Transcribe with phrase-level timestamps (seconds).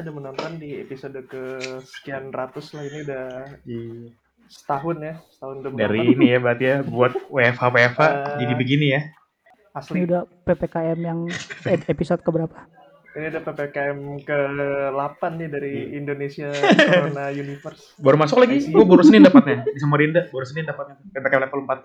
[0.00, 3.24] kita udah menonton di episode ke sekian ratus lah ini udah
[3.62, 4.08] Iya.
[4.48, 6.16] setahun ya, setahun udah Dari menonton.
[6.16, 9.00] ini ya berarti ya buat WFH WFH Eh, jadi begini ya.
[9.04, 11.28] Ini Asli, udah PPKM yang
[11.68, 12.64] ed- episode keberapa?
[13.10, 15.92] ini udah PPKM ke-8 nih dari Iya.
[15.94, 16.48] Indonesia
[16.88, 17.82] Corona Universe.
[17.98, 21.84] Baru masuk lagi, gue baru Senin dapatnya di Samarinda, baru Senin dapatnya PPKM level 4.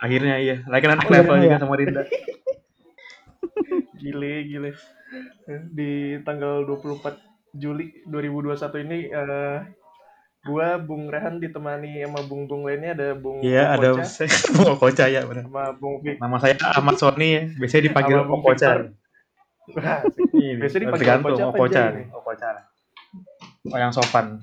[0.00, 1.42] Akhirnya iya, lagi anak Oh, iya, level iya.
[1.46, 2.02] juga Samarinda.
[3.94, 4.70] Gile, gile.
[5.72, 7.20] Di tanggal 24
[7.52, 9.58] Juli 2021 ini eh
[10.42, 15.06] gua Bung Rehan ditemani sama Bung-bung lainnya ada Bung Iya, ada Koca saya Bung Okocha
[15.06, 15.44] ya benar.
[15.46, 16.16] sama Bung Vic.
[16.18, 18.42] Nama saya Ahmad Sony ya, biasanya dipanggil Sama Bung.
[20.34, 22.06] Ini, Biasanya dipanggil tergantung nih, nih?
[22.10, 22.50] Okocha.
[23.70, 24.42] Oh yang sopan.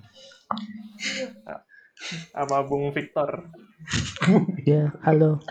[2.32, 3.52] sama Bung Victor.
[4.64, 5.44] Ya, halo.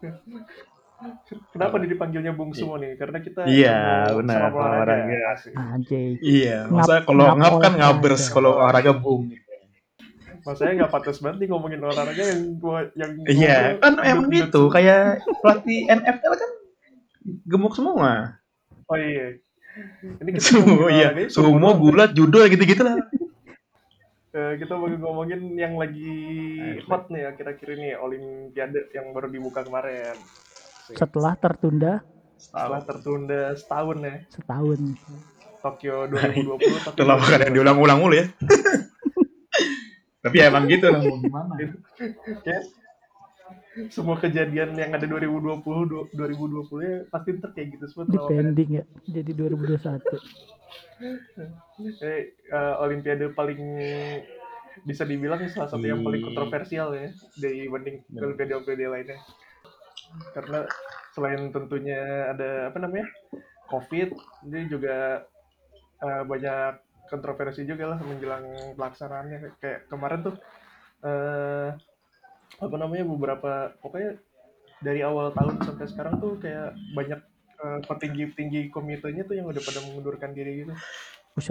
[1.56, 2.92] Kenapa dia dipanggilnya Bung Sumo nih?
[3.00, 5.18] Karena kita Iya, ilmu benar, sama olahraga.
[5.32, 5.52] Asik.
[5.56, 6.08] Anjay.
[6.20, 9.32] Iya, masa kalau ngap kan ngabers, kalau olahraga bung.
[10.40, 14.62] Maksudnya nggak pantas banget nih ngomongin olahraga yang gua yang Iya, ngobrol kan emang gitu,
[14.72, 16.50] kayak pelatih NFL kan
[17.44, 18.40] gemuk semua.
[18.88, 19.36] Oh iya.
[20.00, 21.78] Ini kita Sumo, ngomongin iya, olahraganya sumo, doang.
[21.80, 22.96] gulat, judo gitu-gitu lah.
[24.30, 26.14] Eh, kita mau ngomongin yang lagi
[26.86, 30.14] hot nih akhir-akhir ini Olimpiade yang baru dibuka kemarin.
[30.96, 31.92] Setelah tertunda
[32.40, 34.80] Setelah tertunda setahun ya setahun.
[35.60, 36.56] Tokyo 2020.
[36.88, 38.26] Tokyo Udah lama kan yang diulang-ulang mulu ya.
[40.24, 41.52] Tapi ya emang gitu lah, mau gimana.
[42.44, 42.62] Kayak
[43.88, 48.28] semua kejadian yang ada 2020 du- 2020 ya pasti ntar kayak gitu semua Di terlalu
[48.28, 48.84] kayak, pending ya.
[49.08, 50.00] Jadi 2021.
[52.04, 53.60] eh, eh, Olimpiade paling
[54.84, 58.20] bisa dibilang salah satu yang paling kontroversial ya dibanding Benar.
[58.32, 59.18] Olimpiade-Olimpiade lainnya.
[60.34, 60.66] Karena
[61.14, 63.06] selain tentunya ada apa namanya
[63.70, 64.08] COVID,
[64.50, 64.96] dia juga
[66.02, 66.72] eh, banyak
[67.10, 69.58] kontroversi juga lah menjelang pelaksanaannya.
[69.58, 70.36] Kayak kemarin tuh
[71.00, 71.70] eh
[72.60, 74.20] apa namanya beberapa pokoknya
[74.84, 77.20] dari awal tahun sampai sekarang tuh kayak banyak
[77.62, 80.74] eh, petinggi-petinggi komitenya tuh yang udah pada mengundurkan diri gitu.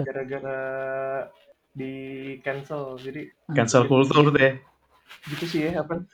[0.04, 0.60] Gara-gara
[1.70, 1.94] di
[2.42, 2.98] cancel.
[2.98, 4.52] Jadi Cancel culture tuh ya.
[5.26, 6.06] gitu sih ya apa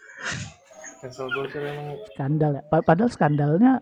[0.98, 2.62] cancel culture emang Skandal ya.
[2.64, 3.72] Pa- Padahal skandalnya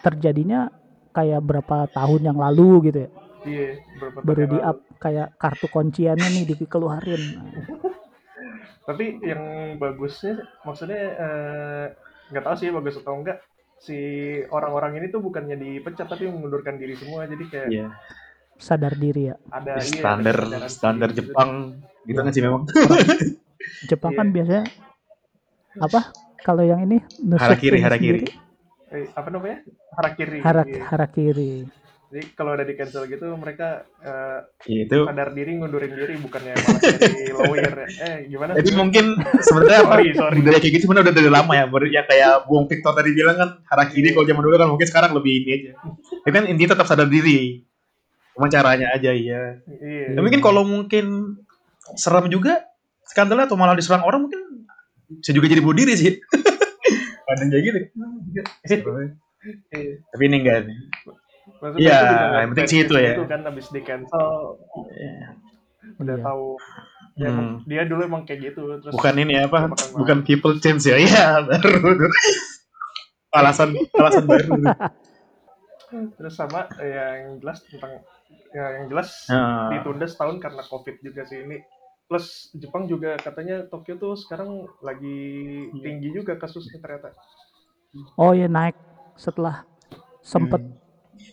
[0.00, 0.72] terjadinya
[1.10, 3.10] kayak berapa tahun yang lalu gitu ya.
[3.44, 7.22] iya beberapa Baru tahun di up kayak kartu kunciannya nih dikeluarin.
[8.82, 9.42] tapi yang
[9.76, 10.32] bagusnya
[10.62, 11.84] maksudnya eh,
[12.28, 13.38] nggak tahu sih bagus atau enggak
[13.78, 13.94] si
[14.44, 17.88] orang-orang ini tuh bukannya dipecat tapi mengundurkan diri semua jadi kayak Iya.
[18.56, 19.36] Sadar diri ya.
[19.50, 21.08] ada iya, Standar ada kesadaran standar.
[21.12, 21.50] Jepang
[22.02, 22.62] gitu kan sih memang.
[23.86, 24.34] Jepang kan Iya.
[24.34, 24.62] biasanya
[25.78, 26.00] apa?
[26.48, 28.20] Kalau yang ini nusuk Harakiri, harakiri.
[28.24, 28.46] sendiri,
[28.88, 29.60] Eh, apa namanya
[29.92, 30.80] harakiri Harak, Iya.
[30.88, 31.52] harakiri.
[32.08, 35.04] jadi kalau ada di cancel gitu mereka eh, Itu.
[35.04, 37.88] sadar diri ngundurin diri bukannya malah jadi lawyer ya.
[38.00, 38.76] eh gimana Jadi sih?
[38.80, 39.04] mungkin
[39.38, 39.92] sebenarnya apa?
[39.92, 40.34] Sorry, sorry.
[40.40, 41.64] Budaya kayak gitu sebenarnya udah dari lama ya.
[41.68, 45.10] Baru ya kayak Bung Victor tadi bilang kan harakiri kalau zaman dulu kan mungkin sekarang
[45.12, 45.70] lebih ini aja.
[46.24, 47.68] Ya kan intinya tetap sadar diri.
[48.32, 49.60] Cuma caranya aja iya.
[49.76, 51.36] iya Ya, mungkin kalau mungkin
[51.92, 52.64] serem juga
[53.04, 54.57] skandalnya atau malah diserang orang mungkin
[55.10, 56.12] bisa juga jadi bunuh diri sih.
[57.24, 57.78] Kadang kayak gitu.
[60.08, 60.78] Tapi ini enggak nih.
[61.48, 61.98] Maksudnya Iya,
[62.38, 63.12] yang penting sih itu ya.
[63.16, 64.28] Itu kan habis di cancel
[65.96, 66.22] udah Iya.
[66.22, 66.46] tahu
[67.16, 67.64] ya, Hmm.
[67.64, 69.72] dia dulu emang kayak gitu terus Bukan ini apa?
[69.96, 71.00] Bukan people change ya.
[71.00, 72.06] Iya, baru.
[73.30, 74.56] alasan alasan baru.
[76.16, 76.92] terus sama eh,
[77.24, 78.04] yang jelas tentang
[78.52, 81.56] ya, yang jelas Nah, ditunda setahun karena covid juga sih ini
[82.08, 84.48] plus Jepang juga katanya Tokyo tuh sekarang
[84.80, 85.18] lagi
[85.68, 85.82] Iya.
[85.82, 87.12] tinggi juga kasusnya ternyata
[88.14, 88.74] Oh ya naik
[89.14, 89.64] setelah
[90.20, 90.76] sempet Hmm.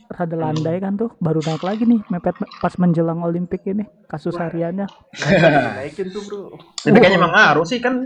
[0.08, 4.46] rada landai kan tuh baru naik lagi nih mepet pas menjelang Olimpik ini kasus Wah.
[4.46, 4.86] hariannya.
[5.78, 6.42] naikin tuh bro
[6.76, 8.02] tapi kayaknya emang ngaruh sih kan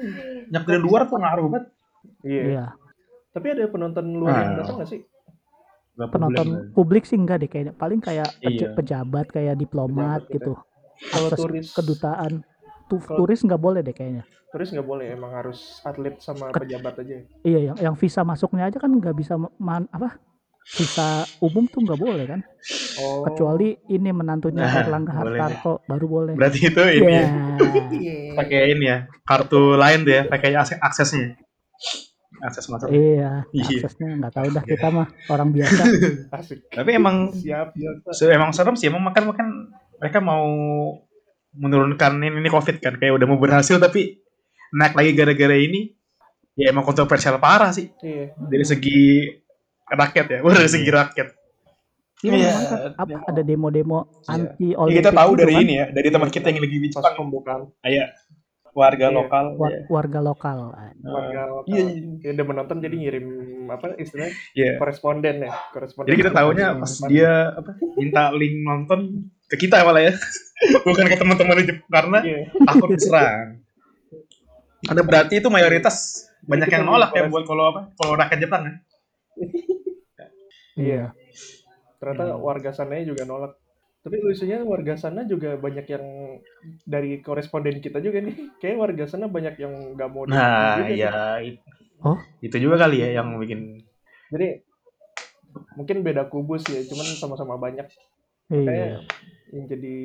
[0.45, 1.65] nyak dari luar tuh ngaruh banget.
[2.21, 2.65] iya Iya.
[3.29, 4.57] tapi ada penonton luar yang Ah.
[4.61, 5.01] datang nggak sih
[5.99, 7.73] Penonton publik sih enggak deh kayaknya.
[7.73, 8.45] Paling kayak Iya.
[8.45, 10.53] peja- pejabat kayak diplomat Pejabat gitu.
[11.05, 12.33] kalau turis kedutaan.
[12.89, 14.25] Tuh, Kalau- turis nggak boleh deh kayaknya.
[14.49, 18.65] turis nggak boleh emang harus atlet sama Ket- pejabat aja Iya yang yang visa masuknya
[18.65, 20.17] aja kan nggak bisa man, apa?
[20.67, 21.05] Visa
[21.39, 22.41] umum tuh nggak boleh kan?
[22.99, 26.33] oh Kecuali ini menantunya Nah, Erlangga boleh Hartarto baru boleh.
[26.33, 27.25] Berarti itu ini Iya.
[27.91, 31.37] ya, pakai ini ya, kartu lain tuh ya, pakai akses aksesnya.
[32.39, 32.87] Akses masuk.
[32.87, 33.65] Iya, Iya.
[33.81, 35.81] aksesnya nggak tahu dah kita mah orang biasa.
[36.33, 39.47] asik Tapi emang siap biasa se- emang serem sih, emang makan makan
[39.95, 40.45] mereka mau
[41.59, 44.23] menurunkan ini, ini covid kan, kayak udah mau berhasil tapi
[44.71, 45.91] naik lagi gara-gara ini.
[46.53, 49.27] Ya emang kontroversial parah sih iya dari segi
[49.85, 51.27] rakyat ya, dari segi rakyat.
[52.19, 52.51] Iya, Iya,
[52.99, 54.27] memang kan ada demo-demo Iya.
[54.29, 56.75] anti Ya, Olimpik kita tahu gitu dari kan, ini ya, dari teman kita yang lagi
[56.75, 57.15] di pas Jepang.
[57.17, 58.07] pembukaan Kayak
[58.69, 59.15] warga Iya.
[59.15, 59.45] lokal.
[59.55, 59.79] wa- ya.
[59.87, 60.57] warga lokal.
[61.01, 61.83] warga lokal Iya,
[62.19, 63.27] ya udah menonton jadi ngirim
[63.67, 64.71] apa istilahnya Iya.
[64.75, 68.99] koresponden ya koresponden Jadi kita tahunya pas dia apa minta link nonton
[69.49, 70.13] ke kita malah ya.
[70.87, 73.59] Bukan ke teman-teman di Jepang karena iya takut diserang.
[74.81, 75.95] Ada berarti itu mayoritas
[76.41, 77.81] banyak yang nolak ya buat kalau apa?
[77.93, 78.75] Kalau rakyat Jepang kan.
[80.75, 81.11] Iya.
[81.99, 82.39] ternyata Hmm.
[82.39, 83.59] warga sananya juga nolak
[83.99, 86.05] tapi lucunya warga sana juga banyak yang
[86.87, 90.31] dari koresponden kita juga nih kayak warga sana banyak yang nggak mau Nah,
[90.79, 91.51] dukung juga ya nih.
[91.51, 91.63] it-
[91.99, 92.15] Oh.
[92.39, 93.83] itu juga kali ya yang bikin
[94.31, 94.63] jadi
[95.75, 97.91] mungkin beda kubus ya cuman sama-sama banyak
[98.49, 98.65] Iya.
[98.65, 98.89] kayak
[99.49, 99.95] yang jadi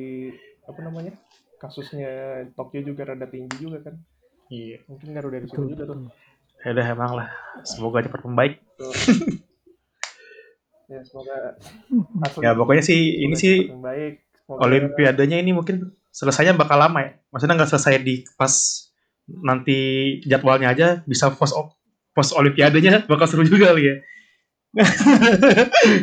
[0.63, 1.13] apa namanya
[1.57, 2.09] kasusnya
[2.53, 3.95] Tokyo juga rada tinggi juga kan
[4.47, 4.77] iya.
[4.85, 6.13] mungkin ngaruh dari situ Betul, juga tuh betul.
[6.57, 7.29] Ya udah emang lah.
[7.61, 8.53] Semoga cepat membaik.
[8.75, 8.89] Tuh.
[10.85, 11.33] ya semoga
[12.45, 15.75] Ya pokoknya sih ini sih membaik Semoga- Olimpiadanya ini mungkin
[16.09, 17.11] selesainya bakal lama ya.
[17.29, 18.53] Maksudnya nggak selesai di pas
[19.25, 19.77] nanti
[20.21, 21.53] jadwalnya aja bisa post
[22.13, 23.95] post Olimpiadanya bakal seru juga kali ya.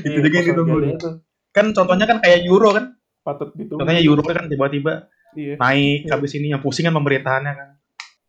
[0.03, 0.75] itu Iya, juga yang ditunggu.
[0.75, 1.15] Olimpiadanya tuh
[1.52, 2.96] Kan contohnya kan kayak Euro kan.
[3.22, 5.06] patut ditunggu Contohnya Euro kan tiba-tiba
[5.38, 6.19] iya naik Iya.
[6.19, 7.69] habis ini yang pusing kan pemerintahannya kan.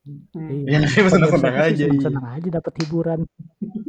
[0.03, 0.67] Hmm.
[0.67, 1.71] Ya senang-senang aja.
[1.73, 1.87] iya.
[1.89, 3.19] senang-senang aja dapat hiburan.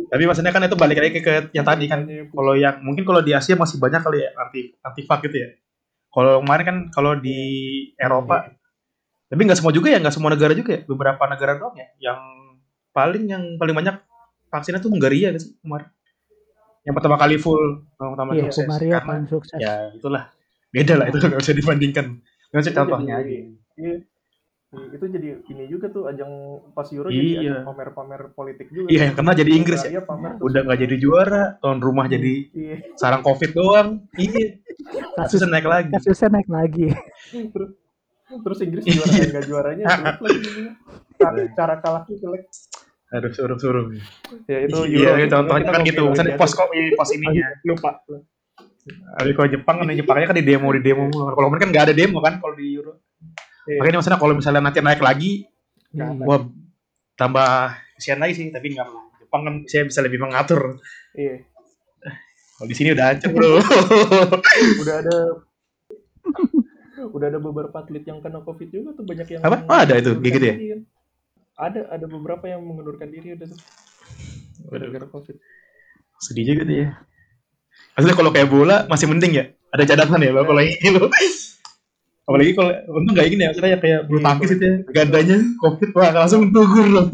[0.09, 2.07] Tapi maksudnya kan itu balik lagi ke, ke yang tadi kan.
[2.07, 5.49] Makanya, Kalau yang mungkin kalau di Asia masih banyak kali ya anti anti gitu ya.
[6.09, 7.37] Kalau kemarin kan kalau di
[7.99, 8.55] Eropa
[9.35, 12.21] tapi nggak semua juga ya nggak semua negara juga ya beberapa negara doang ya yang
[12.95, 13.99] paling yang paling banyak
[14.47, 15.91] vaksinnya tuh Hungaria kan sih kemarin
[16.85, 17.65] yang pertama kali full
[17.97, 19.57] yang pertama Iya, sukses Hungaria karena paling sukses.
[19.57, 20.25] ya itulah
[20.69, 22.07] beda lah itu nggak bisa dibandingkan
[22.51, 23.35] nggak usah Itu contohnya jadi- aja
[23.75, 23.97] Iya.
[24.75, 26.31] Iya, Itu jadi ini juga tuh ajang
[26.71, 27.15] pas Euro Iya.
[27.15, 28.91] jadi ajang pamer-pamer politik juga.
[28.91, 30.45] iya yang kena jadi Inggris ya Hungaria pamer tuh.
[30.45, 32.77] udah nggak jadi juara tuan rumah jadi Iya.
[32.95, 34.59] sarang covid doang iya
[35.15, 36.87] Kasus kasusnya naik lagi kasusnya naik lagi.
[37.31, 37.71] Terus,
[38.37, 39.85] terus Inggris juara dan nggak juaranya
[41.15, 42.43] cara, cara kalahnya jelek.
[43.15, 43.85] Aduh suruh suruh
[44.45, 45.31] Ya itu iya Euro.
[45.31, 46.51] contohnya kan gitu misalnya Olimpiade.
[46.51, 46.69] pos kok
[46.99, 47.91] pos ininya lupa.
[49.17, 51.09] Tapi kalau Jepang kan Jepangnya kan di demo di demo.
[51.09, 52.99] Kalau mereka kan nggak ada demo kan kalau di Euro.
[53.65, 53.79] Iya.
[53.81, 55.47] Makanya maksudnya kalau misalnya nanti naik lagi,
[55.89, 56.11] Iya.
[56.21, 56.43] wah
[57.15, 57.49] tambah
[57.97, 58.47] kesian lagi sih.
[58.51, 58.89] Tapi nggak
[59.23, 60.83] Jepang kan saya bisa lebih mengatur.
[61.15, 61.47] Iya.
[62.55, 63.51] Kalau di sini udah hancur bro.
[64.83, 65.17] Udah ada
[67.05, 69.57] udah ada beberapa atlet yang kena covid juga tuh banyak yang Apa?
[69.65, 70.55] Oh, ada itu, gitu ya?
[71.57, 73.61] Ada ada beberapa yang mengundurkan diri udah tuh
[74.67, 75.37] gara-gara covid
[76.19, 76.89] sedih juga tuh ya.
[77.95, 79.45] Maksudnya kalau kayak bola masih mending ya.
[79.71, 81.07] Ada cadangan ya Bang, kalau ini lo.
[82.27, 84.91] Apalagi kalau untung nggak gini ya, maksudnya kayak bulu Iya, tangkis itu ya, gitu.
[84.91, 87.07] gandanya covid wah langsung tugur loh.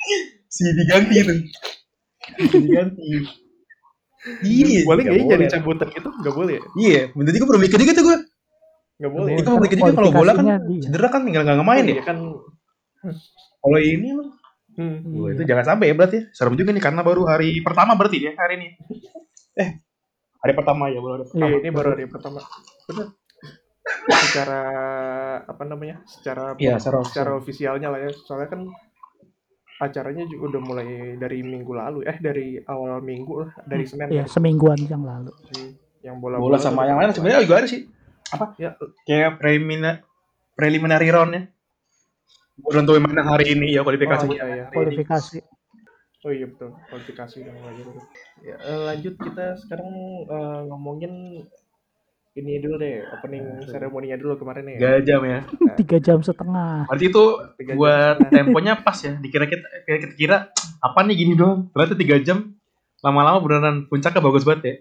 [0.54, 1.14] si diganti.
[2.40, 3.02] Si diganti.
[4.40, 7.78] Iya, boleh nggak ya jadi cabutan gitu nggak boleh ya Iya, bener juga baru mikir
[7.78, 8.18] juga tuh gue.
[8.94, 10.46] nggak boleh Itu mau mikir juga kalau bola kan
[10.80, 11.94] cedera kan tinggal nggak main Oh, ya.
[11.94, 12.18] iya kan
[13.60, 14.28] Kalau ini loh,
[14.76, 14.96] hmm.
[15.04, 15.28] Iya.
[15.36, 16.16] itu jangan sampai ya berarti.
[16.18, 16.24] ya.
[16.32, 18.68] Serem juga nih karena baru hari pertama berarti ya hari ini.
[19.54, 19.70] Eh,
[20.40, 21.46] hari pertama ya baru hari pertama.
[21.46, 22.40] Iya, ini baru hari pertama.
[22.88, 23.06] Benar.
[24.04, 24.60] Secara
[25.44, 25.96] apa namanya?
[26.04, 28.10] Secara Iya, secara secara ofisialnya lah ya.
[28.12, 28.60] Soalnya kan
[29.74, 30.88] acaranya juga udah mulai
[31.18, 34.30] dari minggu lalu, eh dari awal minggu lah, dari Senin Iya, kan.
[34.30, 35.34] semingguan yang lalu.
[35.52, 35.72] Hmm,
[36.04, 37.82] Yang bola Bola sama yang lain sebenarnya juga ada sih.
[38.56, 38.70] Ya,
[39.06, 40.00] Kayak preliminary
[40.54, 41.42] preliminary roundnya.
[41.42, 41.53] Belum
[42.62, 44.38] tahu mana hari ini ya kualifikasinya.
[44.38, 44.64] Oh, iya, iya.
[44.70, 45.38] Kualifikasi.
[46.24, 47.82] Oh iya betul, kualifikasi yang lagi.
[48.40, 49.92] Ya, eh, lanjut kita sekarang
[50.24, 51.44] eh, ngomongin
[52.34, 54.78] ini dulu deh, opening seremoninya dulu kemarin ya.
[54.80, 55.38] Gak jam ya.
[55.78, 56.90] Tiga jam setengah.
[56.90, 57.24] Berarti itu
[57.60, 59.14] Tiga jam buat temponya pas ya.
[59.20, 60.36] Dikira kita kita kira
[60.82, 61.70] apa nih gini doang.
[61.70, 62.56] Ternyata tiga jam
[63.04, 64.74] lama-lama beneran puncaknya bagus banget ya.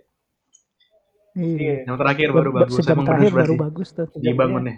[1.44, 1.58] Iya.
[1.60, 1.78] Iya.
[1.92, 2.74] Yang terakhir baru bagus.
[2.80, 3.64] Sejam Emang terakhir baru berarti.
[3.68, 4.08] bagus tuh.
[4.18, 4.76] Dibangunnya.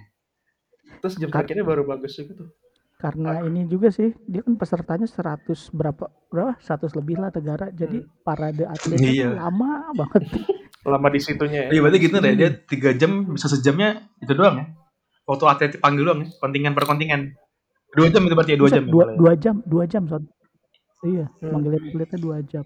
[0.99, 2.49] Terus jam terakhirnya baru bagus juga tuh.
[2.95, 6.55] Karena ini juga sih, dia kan pesertanya 100 berapa berapa?
[6.57, 7.67] 100 lebih lah negara.
[7.69, 8.09] Jadi Hmm.
[8.21, 9.27] parade atletnya Iya.
[9.27, 10.23] tuh lama banget.
[10.85, 11.69] Lama di situnya ya.
[11.71, 12.33] Iya berarti gitu deh.
[12.35, 14.65] Dia tiga jam bisa sejamnya itu doang ya.
[15.25, 16.29] Waktu atlet dipanggil doang ya.
[16.37, 17.21] Kontingen per kontingen.
[17.89, 18.83] Dua jam itu berarti ya dua Bisa jam.
[18.83, 19.15] ya, dua, boleh.
[19.17, 20.23] dua jam, dua jam son.
[21.01, 21.51] Iya, Hmm.
[21.51, 22.65] manggilin atletnya dua jam.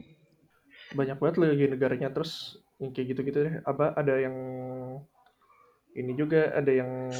[0.89, 2.31] banyak banget lagi negaranya terus
[2.75, 4.33] yang kayak gitu-gitu deh apa ada yang
[5.91, 7.13] ini juga ada yang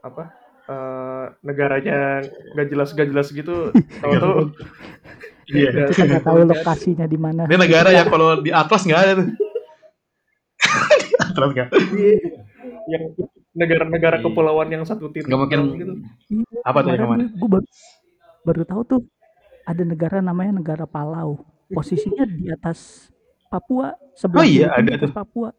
[0.00, 0.34] apa
[0.66, 3.70] eh, negaranya nggak jelas nggak jelas gitu
[4.02, 4.52] tahu-tahu
[5.46, 5.70] Iya.
[5.70, 7.46] Ya, Kita nggak tahu lokasinya di mana.
[7.46, 9.26] Dia negara yang kalau di atlas nggak ada tuh.
[10.98, 11.68] di atlas nggak.
[12.90, 13.02] yang
[13.54, 14.24] negara-negara Iya.
[14.26, 15.58] kepulauan yang satu titik Nggak mungkin.
[15.78, 15.92] gitu
[16.34, 17.30] Iya, Apa tuh yang mana?
[17.30, 17.66] Gue baru,
[18.42, 19.00] baru tahu tuh
[19.62, 21.38] ada negara namanya negara Palau.
[21.66, 23.06] Posisinya di atas
[23.46, 23.94] Papua.
[24.18, 25.14] Sebelah Oh iya, ada di atas tuh.
[25.14, 25.54] Papua.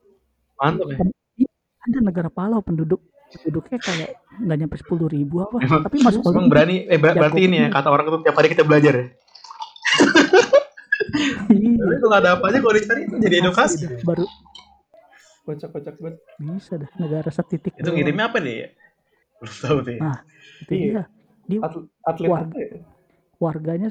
[0.60, 1.00] Mantap ya.
[1.88, 3.00] Ada negara Palau penduduk
[3.30, 7.22] penduduknya kayak nggak nyampe sepuluh ribu apa Emang, tapi masuk emang berani eh ber- Jago
[7.22, 9.06] berarti ini ya kata orang tuh tiap hari kita belajar ya.
[11.48, 13.76] Iya, Tapi kalau ada apa aja kalau dicari itu jadi edukasi.
[13.80, 13.92] dah.
[14.04, 14.26] baru
[15.44, 18.56] kocak-kocak banget bisa dah negara setitik Itu ngirimnya apa nih?
[18.58, 18.68] ya?
[19.38, 19.98] Belum tahu ya.
[19.98, 20.18] Nah,
[20.60, 21.04] itu Iya.
[21.46, 21.60] dia dia
[22.04, 22.68] Atlet, apa ya?
[23.38, 23.90] warganya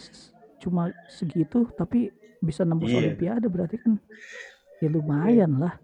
[0.59, 2.99] cuma segitu tapi bisa nembus Iya.
[3.01, 3.97] olimpiade berarti kan
[4.77, 5.81] ya lumayan lah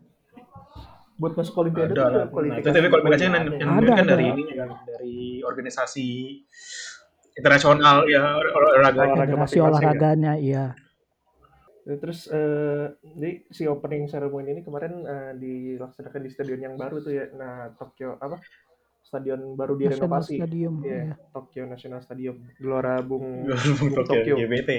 [1.14, 3.60] buat masuk olimpiade Ada ada Nah, kualifikasi itu tapi kualifikasinya yang, olimpiade.
[3.60, 4.10] yang Ada, kan ada.
[4.10, 6.06] dari ini kan dari organisasi
[7.32, 9.02] internasional ya olahraga.
[9.16, 9.64] Masing-masing ya.
[9.64, 10.64] olahraganya iya
[11.82, 17.02] Ya, Terus eh, jadi si opening ceremony ini kemarin eh, dilaksanakan di stadion yang baru
[17.02, 17.26] tuh ya.
[17.34, 18.38] Nah, Tokyo apa?
[19.02, 20.38] Stadion baru National direnovasi.
[20.38, 21.14] Stadium Iya, iya.
[21.34, 22.38] Tokyo National Stadium.
[22.54, 23.50] Gelora Bung
[23.98, 24.34] Tokyo, Tokyo.
[24.38, 24.70] GBT.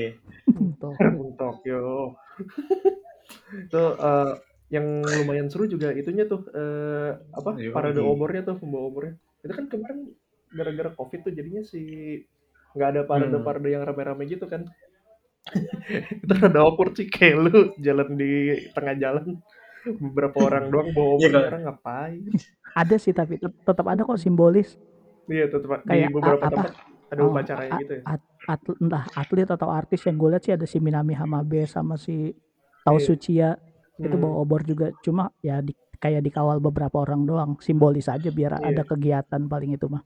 [0.79, 0.95] Tuh.
[1.11, 2.15] Bung Tokyo.
[3.59, 4.31] itu eh,
[4.73, 7.51] yang lumayan seru juga itunya tuh eh, apa?
[7.61, 9.13] Iya, Parade obornya tuh, pembawa obornya.
[9.45, 9.99] Itu kan kemarin
[10.57, 11.81] gara-gara Covid tuh jadinya si
[12.73, 14.65] nggak ada parade-parade yang rame-rame gitu kan.
[16.23, 18.31] itu rada awkward sih kayak lu jalan di
[18.73, 19.25] tengah jalan
[19.99, 21.43] beberapa orang doang bawa Iya, obor kan?
[21.51, 22.21] orang ngapain
[22.73, 24.79] ada sih tapi tet- tetap ada kok simbolis
[25.27, 26.55] iya tetap di Kayak beberapa a- apa?
[26.55, 26.71] tempat
[27.13, 30.53] ada Oh, upacaranya gitu ya at- atlet, entah atlet atau artis yang gue lihat sih
[30.55, 32.33] ada si Minami Hamabe sama si
[32.83, 33.05] Tao Iya.
[33.05, 33.49] Suchiya
[33.97, 34.23] itu Hmm.
[34.25, 38.73] bawa obor juga cuma ya di, kayak dikawal beberapa orang doang simbolis aja biar Iya.
[38.73, 40.01] ada kegiatan paling itu mah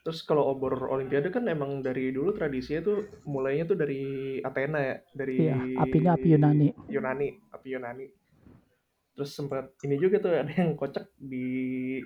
[0.00, 4.02] Terus kalau obor olimpiade kan emang dari dulu tradisinya tuh mulainya tuh dari
[4.38, 8.06] Athena ya, dari iya apinya api Yunani Yunani, api Yunani.
[9.18, 11.98] Terus sempat ini juga tuh ada yang kocak di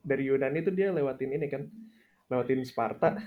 [0.00, 1.68] dari Yunani tuh dia lewatin ini kan,
[2.32, 3.20] lewatin Sparta.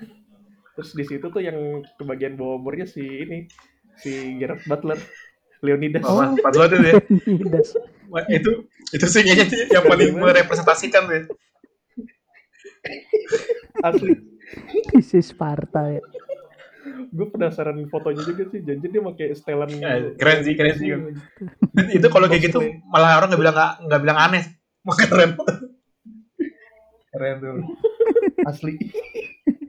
[0.73, 1.59] Terus di situ tuh yang
[1.99, 3.45] kebagian bawa obornya si ini,
[3.93, 4.09] si
[4.41, 4.97] Gerard Butler,
[5.59, 6.03] Leonidas.
[6.07, 6.93] Oh, itu ya.
[7.27, 7.69] Leonidas
[8.09, 11.21] Wah, itu itu sih kayaknya yang paling merepresentasikan ya.
[13.85, 14.17] Asli,
[15.03, 16.01] si Sparta ya
[17.09, 18.59] gue penasaran fotonya juga sih.
[18.61, 19.69] Janji dia pakai setelan.
[19.77, 20.87] Ya, keren sih, keren sih.
[20.89, 20.97] Iya,
[21.95, 24.43] itu kalau kayak gitu malah orang nggak bilang nggak nggak bilang aneh.
[24.85, 25.31] Mau keren.
[27.09, 27.55] Keren tuh.
[28.45, 28.77] Asli.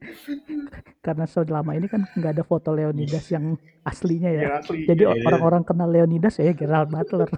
[1.06, 4.84] karena selama ini kan nggak ada foto Leonidas yang aslinya ya Ya asli.
[4.84, 5.24] jadi Iya, iya.
[5.26, 7.28] orang-orang kenal Leonidas ya Gerald Butler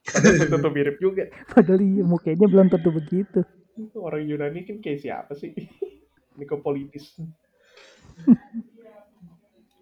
[0.00, 1.28] Padahal tentu mirip juga.
[1.52, 3.40] padahal iya, mukanya belum tentu begitu
[3.94, 5.52] Orang Yunani kan kayak siapa sih?
[6.38, 7.16] Nikopolitis.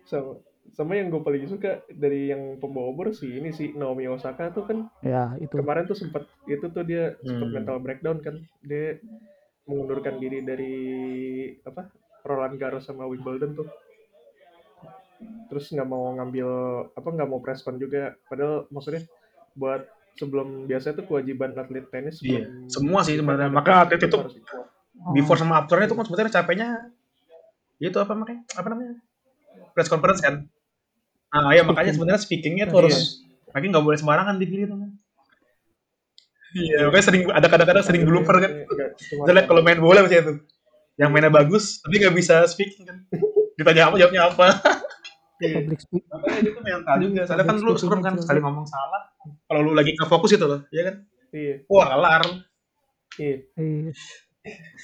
[0.04, 0.38] sama,
[0.72, 4.64] sama yang gue paling suka dari yang pembawa obor sih ini sih Naomi Osaka tuh
[4.64, 7.54] kan ya itu kemarin tuh sempat itu tuh dia sempat Hmm.
[7.54, 8.98] mental breakdown kan dia
[9.68, 10.74] mengundurkan diri dari
[11.62, 11.92] apa
[12.24, 13.68] Roland Garros sama Wimbledon tuh.
[15.52, 16.48] Terus nggak mau ngambil
[16.96, 18.16] apa nggak mau press con juga.
[18.26, 19.04] Padahal maksudnya
[19.52, 19.84] buat
[20.18, 23.52] sebelum biasa tuh kewajiban atlet tenis Iya, semua sih sebenarnya.
[23.52, 24.18] Maka atlet itu
[25.14, 26.68] before sama afternya itu kan sebenarnya capeknya
[27.78, 28.94] itu apa makanya apa namanya?
[29.76, 30.48] Press conference kan?
[31.28, 33.22] Nah ya makanya sebenarnya speakingnya tuh harus
[33.52, 34.78] makanya nggak boleh sembarangan dipilih tuh
[36.56, 38.50] iya makanya sering ada kadang-kadang sering blooper kan.
[38.96, 40.38] cuma- kita lihat kalau main bola misalnya tuh.
[40.98, 42.96] Yang mainnya bagus tapi nggak bisa speaking kan.
[43.58, 44.46] Ditanya apa jawabnya apa.
[45.38, 45.62] Iya.
[45.62, 49.02] public speak makanya itu mental juga soalnya kan lu serem kan speaking sekali ngomong salah.
[49.46, 50.94] Kalau lu lagi nggak fokus itu loh ya kan?
[51.30, 51.54] Iya.
[51.70, 52.22] Wah kelar
[53.22, 53.36] iya.
[53.54, 53.92] Iya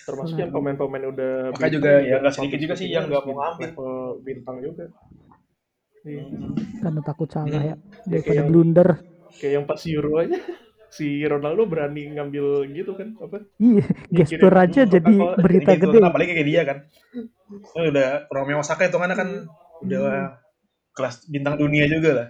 [0.04, 3.34] termasuk yang pemain-pemain udah Makanya juga ya, nggak sedikit juga sih speaking yang nggak mau
[3.40, 3.70] ngambil.
[4.20, 4.84] bintang juga.
[6.04, 6.24] Iya.
[6.84, 8.88] karena takut salah ya daripada blunder.
[9.40, 10.36] kayak yang pas Euro aja
[10.94, 13.42] si Ronaldo berani ngambil gitu kan apa?
[13.58, 15.98] Iya gestur aja jadi apa- berita Gitu, gede.
[16.00, 16.78] apalagi kayak dia kan.
[17.74, 19.28] Oh, udah Romeo Osaka itu kan kan
[19.82, 20.38] udah
[20.92, 22.28] kelas bintang dunia juga lah.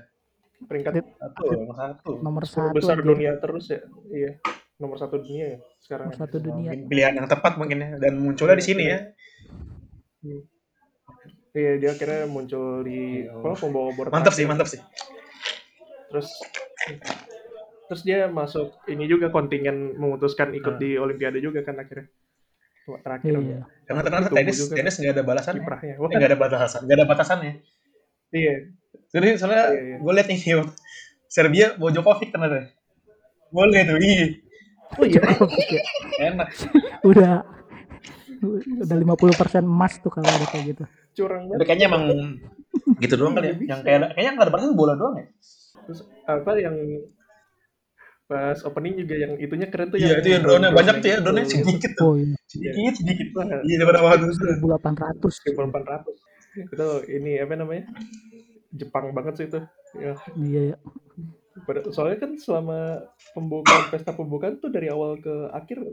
[0.65, 2.11] Peringkat satu nomor satu.
[2.19, 3.05] Nomor sepuluh satu besar aja.
[3.05, 3.81] dunia terus ya.
[4.09, 4.31] Iya
[4.75, 6.07] nomor satu dunia ya sekarang.
[6.09, 6.71] Nomor satu dunia.
[6.89, 7.89] Pilihan yang tepat mungkin ya.
[8.01, 8.99] Dan munculnya di sini ya.
[11.53, 13.37] Iya dia akhirnya muncul di Iya.
[13.37, 14.81] apa pembawa mantap sih mantap sih.
[16.09, 16.29] Terus
[17.85, 20.83] terus dia masuk ini juga kontingen memutuskan ikut Hmm.
[20.83, 22.09] di Olimpiade juga kan akhirnya.
[22.85, 23.33] Terakhir.
[23.41, 23.61] Iya.
[23.89, 24.75] Karena ternyata tenis juga.
[24.77, 27.53] tenis nggak ada balasan kiprahnya Wah, nggak ada batasan nggak ada batasannya.
[28.29, 28.55] Iya.
[29.09, 29.97] Jadi soalnya Iya, iya.
[30.01, 30.39] gue liat nih
[31.27, 32.69] Serbia bawa Djokovic ternyata.
[33.49, 34.27] Boleh tuh iya.
[34.95, 35.21] Oh iya.
[35.73, 35.83] Ya.
[36.35, 36.49] enak.
[37.03, 37.35] Udah.
[38.85, 40.85] Udah 50% emas tuh kalau udah kayak gitu.
[41.17, 42.03] Curang banget kayaknya emang
[43.01, 43.55] gitu doang kali ya.
[43.77, 45.27] Yang kayak kayaknya nggak ada batasan bola doang ya?
[45.89, 46.77] Terus apa yang
[48.25, 51.45] pas opening juga yang itunya keren tuh iya itu yang drone banyak tuh ya drone
[51.45, 52.05] sedikit tuh.
[52.09, 52.37] Oh iya.
[52.49, 53.27] Sedikit sedikit.
[53.37, 56.09] Wah, iya daripada bagus 1800 1800
[56.55, 57.85] itu ini apa namanya?
[58.73, 59.61] Jepang banget sih itu.
[59.95, 60.15] Ya.
[60.35, 60.77] Iya ya.
[61.63, 65.85] Pada- Soalnya kan selama pembukaan pesta pembukaan tuh dari awal ke akhir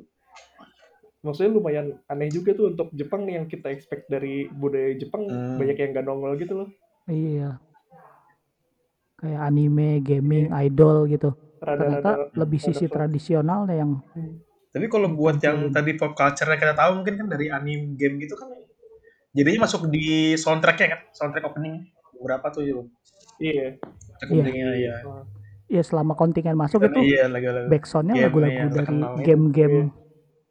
[1.22, 5.60] maksudnya lumayan aneh juga tuh untuk Jepang yang kita expect dari budaya Jepang Hmm.
[5.60, 6.70] banyak yang gak nongol gitu loh.
[7.06, 7.62] Iya.
[9.18, 11.38] Kayak anime, gaming, idol gitu.
[11.62, 13.92] Rada-rada Ternyata lebih sisi rada- tradisionalnya yang
[14.68, 15.72] Tapi kalau buat yang Hmm.
[15.72, 18.48] tadi pop culture yang kita tahu mungkin kan dari anime game gitu kan
[19.30, 22.88] jadinya masuk di soundtracknya kan soundtrack opening beberapa tuh yuk
[23.38, 23.76] Iya.
[23.78, 24.36] soundtrack Iya.
[24.38, 24.96] openingnya ya
[25.70, 28.88] ya selama kontingen masuk Dan itu iya lagu-lagu backsoundnya game lagu-lagu dari
[29.22, 29.78] game-game.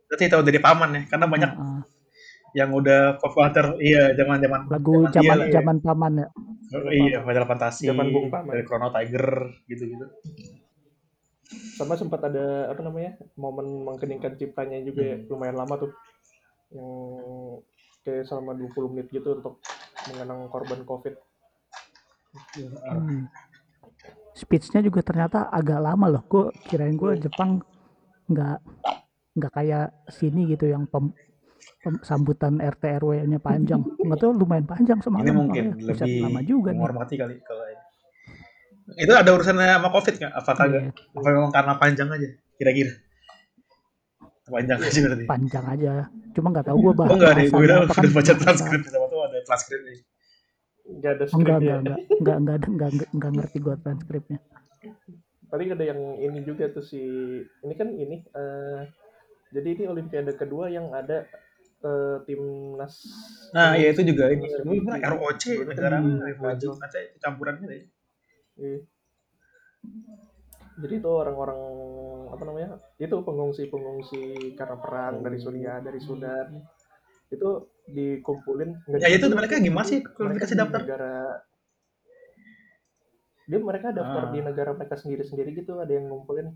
[0.06, 1.80] berarti tahu dari paman ya karena banyak Heeh.
[2.54, 6.28] yang udah pop culture iya zaman zaman lagu Zaman lah, zaman paman ya.
[6.90, 8.48] iya Final Fantasy Zaman Bung Paman.
[8.48, 9.26] dari Chrono Tiger
[9.66, 10.06] gitu gitu
[11.50, 15.90] Sama sempat ada apa namanya momen mengkeningkan ciptanya juga ya, lumayan lama tuh.
[16.70, 16.90] Yang
[18.06, 19.60] kayak selama 20 menit gitu untuk
[20.08, 21.14] mengenang korban COVID.
[22.64, 23.26] Hmm.
[24.32, 26.22] Speech-nya juga ternyata agak lama loh.
[26.30, 27.60] Gue kirain gue Jepang
[28.30, 28.58] nggak
[29.34, 31.10] nggak kayak sini gitu yang pem,
[31.82, 33.82] pem- sambutan RT RW-nya panjang.
[34.06, 35.26] Nggak tahu lumayan panjang semalam.
[35.26, 36.78] ini mungkin lebih lama juga nih.
[36.78, 37.62] menghormati kali kalau.
[38.96, 42.92] Itu ada urusannya sama covid nggak apakah Iya, nggak apa memang karena panjang aja kira-kira
[44.44, 45.92] panjang aja berarti panjang aja.
[46.30, 47.10] Cuma nggak tahu gue bahas.
[47.10, 49.94] oh enggak deh gue udah, apa kan udah baca transkrip sama tuh ada transkripnya
[50.90, 51.76] Nggak ada Oh, enggak, skripnya.
[51.78, 54.38] enggak, enggak, enggak, enggak, ada- enggak, enggak, enggak ngerti gue transkripnya.
[55.46, 57.00] Paling ada yang ini juga tuh si
[57.60, 58.80] ini kan ini eh
[59.50, 61.26] jadi ini olimpiade kedua yang ada
[61.80, 62.94] eh, timnas
[63.50, 64.46] Nah, ya itu juga ini.
[64.98, 65.96] ROC kan negara
[66.36, 66.74] Brazil.
[66.76, 67.82] nanti campurannya deh.
[68.60, 68.80] Iya.
[70.80, 71.60] Jadi itu orang-orang
[72.30, 72.68] apa namanya?
[72.96, 74.20] Itu pengungsi-pengungsi
[74.54, 76.60] karena perang dari Suriah, dari Sudan.
[77.28, 77.48] Itu
[77.86, 78.70] dikumpulin.
[78.96, 80.80] Ya itu mereka gimana sih kualifikasi di daftar?
[80.84, 81.14] Negara
[83.44, 84.30] dia mereka daftar Ah.
[84.30, 86.54] di negara mereka sendiri-sendiri gitu ada yang ngumpulin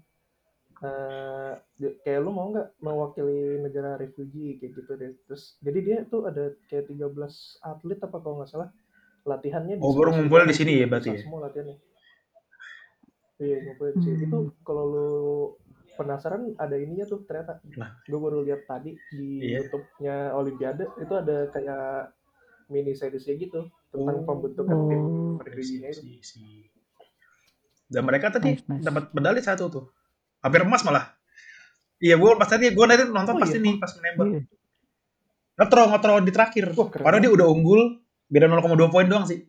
[1.75, 6.23] di- kayak lu mau nggak mewakili negara refugee kayak gitu deh terus jadi dia tuh
[6.25, 8.71] ada kayak 13 atlet apa kalau nggak salah
[9.25, 11.19] latihannya Oh, baru ngumpul di sini ya berarti ya?
[11.19, 11.83] semua latihannya
[13.37, 14.27] iya ngumpul di sini Hmm.
[14.27, 15.09] itu kalau lu
[15.95, 17.99] penasaran ada ininya tuh ternyata Nah.
[18.01, 19.63] gue baru lihat tadi di Iya.
[19.63, 22.11] YouTube-nya Olimpiade itu ada kayak
[22.67, 24.25] mini seriesnya gitu tentang Oh.
[24.25, 26.71] pembentukan tim Oh, refugee-nya itu Si- si-
[27.85, 28.83] Dan mereka tadi Nice, nice.
[28.83, 29.85] dapat medali satu tuh.
[30.41, 31.15] Hampir emas malah.
[31.97, 33.61] Iya, gue pas tadi gue nanti nonton Oh, pas iya.
[33.61, 34.27] ini pas menembak.
[34.27, 34.41] iya.
[35.55, 36.65] Ngetro, ngetro di terakhir.
[36.73, 37.81] Wah, keren Padahal dia udah unggul,
[38.27, 39.47] beda 0,2 poin doang sih.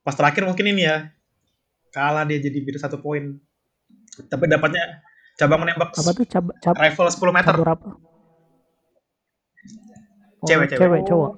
[0.00, 1.12] Pas terakhir mungkin ini ya,
[1.90, 3.38] kalah dia jadi beda satu poin.
[4.20, 5.00] Tapi dapatnya
[5.34, 7.52] cabang menembak Apa tuh cab, cab, rifle 10 meter.
[7.52, 7.88] cabur apa?
[10.36, 10.80] Oh, Cewek, cewek.
[10.80, 11.32] cewek, cowok.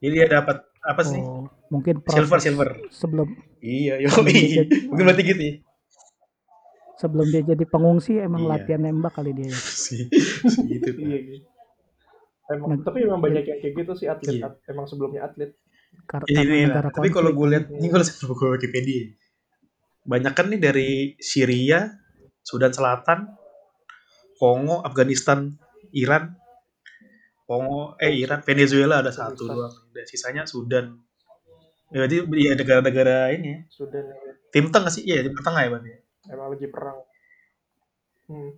[0.00, 1.16] Jadi dia dapat apa sih?
[1.16, 2.68] Oh, mungkin Silver, silver.
[2.90, 3.28] sebelum
[3.58, 4.10] Iya, yo.
[4.10, 5.54] Jadi- Mungkin berarti gitu ya.
[6.94, 8.50] sebelum dia jadi pengungsi emang Iya.
[8.50, 9.46] latihan nembak kali dia.
[9.46, 9.56] ya.
[9.84, 10.06] Si,
[10.44, 10.90] si gitu.
[10.96, 11.46] Iya gitu.
[12.46, 14.36] Emang, Nah, tapi emang banyak yang kayak gitu sih atlet.
[14.36, 14.46] Iya.
[14.48, 15.56] at- emang sebelumnya atlet.
[16.04, 16.90] Kar- Ini, karena ini lah.
[16.90, 19.14] Tapi kalau gue lihat, ini kalau saya buka Wikipedia,
[20.04, 21.88] banyak kan nih dari Syria,
[22.44, 23.32] Sudan Selatan,
[24.36, 25.56] Kongo, Afghanistan,
[25.96, 26.36] Iran,
[27.44, 29.72] Kongo, eh Iran, Venezuela ada satu doang.
[29.92, 30.96] Dan sisanya Sudan.
[31.92, 33.58] Ya, Berarti ya negara-negara ini ya.
[33.68, 34.32] Sudan ya.
[34.52, 35.92] Tim tengah sih, iya Timur Tengah ya berarti.
[36.30, 36.98] emang lagi perang.
[38.30, 38.50] Hmm.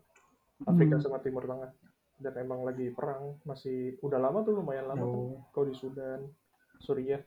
[0.62, 1.04] Afrika Hmm.
[1.04, 1.70] sama Timur Tengah.
[2.16, 3.37] Dan emang lagi perang.
[3.44, 5.20] Masih udah lama tuh lumayan lama tuh.
[5.37, 5.37] Oh.
[5.52, 6.20] Kalau di Sudan,
[6.80, 7.20] Suriah.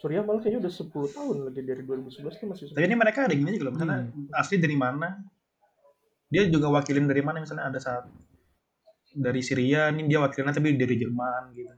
[0.00, 3.36] Suriah malah kayaknya udah 10 tahun lagi dari 2011 tuh masih Tapi ini mereka ada
[3.36, 4.00] gini juga loh, misalnya
[4.32, 5.08] asli dari mana?
[6.32, 8.08] Dia juga wakilin dari mana misalnya ada saat
[9.12, 11.74] dari Syria, ini dia wakilinnya tapi dari Jerman gitu.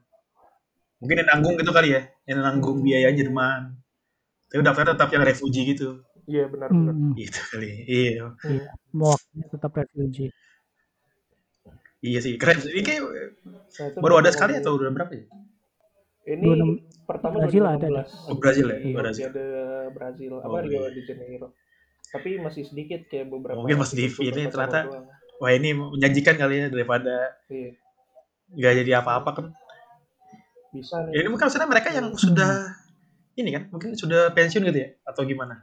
[1.03, 3.75] Mungkin yang nanggung gitu kali ya, yang nanggung biaya Jerman.
[4.47, 6.07] Tapi daftar tetap yang refugee gitu.
[6.31, 6.95] Iya benar-benar.
[6.95, 7.71] Hmm, Gitu kali.
[7.91, 8.39] Iya.
[8.95, 10.31] mewakili tetap refugee.
[12.03, 12.63] Iya sih, keren.
[12.63, 13.03] Ini kayak
[13.83, 15.27] Nah, baru ada sekali atau udah berapa ya?
[16.23, 18.31] Ini 26 pertama Brazil ada 2016.
[18.31, 18.79] Oh, Brazil ya?
[18.79, 19.25] Iya, Brazil.
[19.27, 19.47] ada
[19.91, 20.33] Brazil.
[20.39, 20.89] Apa Oh, Rio iya.
[20.89, 21.49] de Janeiro.
[22.05, 23.59] Tapi masih sedikit kayak beberapa.
[23.59, 24.81] Mungkin masih di ini ternyata.
[24.85, 25.07] doang.
[25.39, 27.75] Wah ini menjanjikan kali ya daripada Iya,
[28.53, 29.47] nggak jadi apa-apa kan.
[30.71, 31.21] bisa Ya, nih.
[31.21, 32.51] ini mungkin sebenarnya mereka yang sudah
[33.35, 35.61] ini kan, mungkin sudah pensiun gitu ya atau gimana?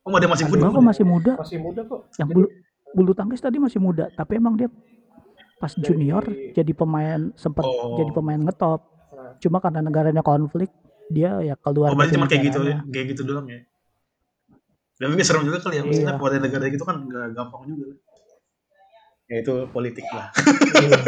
[0.00, 0.70] Oh, ada masih muda.
[0.70, 1.32] kok masih muda.
[1.34, 2.00] Masih muda kok.
[2.14, 2.46] Yang bulu
[2.94, 4.70] bulu tangkis tadi masih muda, tapi emang dia
[5.56, 7.96] pas Dari- junior jadi pemain sempat Oh.
[7.96, 8.80] jadi pemain ngetop.
[9.10, 10.68] Nah, Cuma karena negaranya konflik,
[11.08, 12.84] dia ya keluar Oh, berarti cuma kayak gitu, negaranya.
[12.88, 13.60] kayak gitu doang ya.
[14.96, 16.20] Tapi nggak serem juga kali ya, maksudnya Iya.
[16.20, 17.84] buat negara gitu kan nggak gampang juga.
[19.26, 20.30] Ya itu politik lah.
[20.32, 20.98] Iya.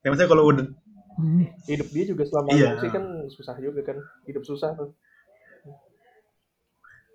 [0.00, 0.66] Ya maksudnya kalau udah
[1.12, 1.44] Hmm.
[1.66, 2.72] hidup dia juga selama Iya.
[2.72, 3.96] mengungsi kan susah juga kan.
[4.24, 4.94] Hidup susah tuh.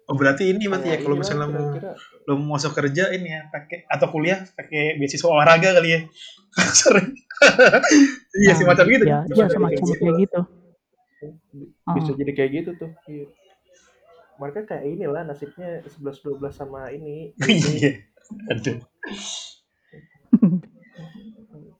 [0.05, 1.73] Oh berarti ini berarti ya kalau misalnya mau
[2.25, 5.99] lo mau masuk kerja ini ya pakai atau kuliah pakai beasiswa olahraga kali ya.
[6.79, 7.01] Sorry.
[8.41, 9.05] iya Nah, semacam gitu.
[9.09, 10.39] ya, ya semacam kayak gitu.
[11.95, 12.17] bisa Ah.
[12.21, 13.25] jadi kayak gitu tuh iya.
[14.37, 18.05] mereka kayak inilah nasibnya 11-12 sama ini Iya.
[18.53, 18.77] Aduh.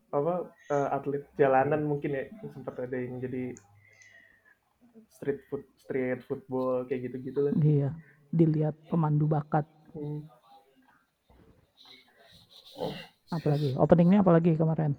[0.09, 0.33] apa
[0.71, 2.23] eh, atlet jalanan mungkin ya
[2.55, 3.51] sempat ada yang jadi
[5.11, 7.89] street food street football kayak gitu gitu lah Iya,
[8.35, 9.63] dilihat pemandu bakat.
[9.95, 10.27] Hmm.
[13.31, 14.93] Apalagi openingnya apalagi kemarin.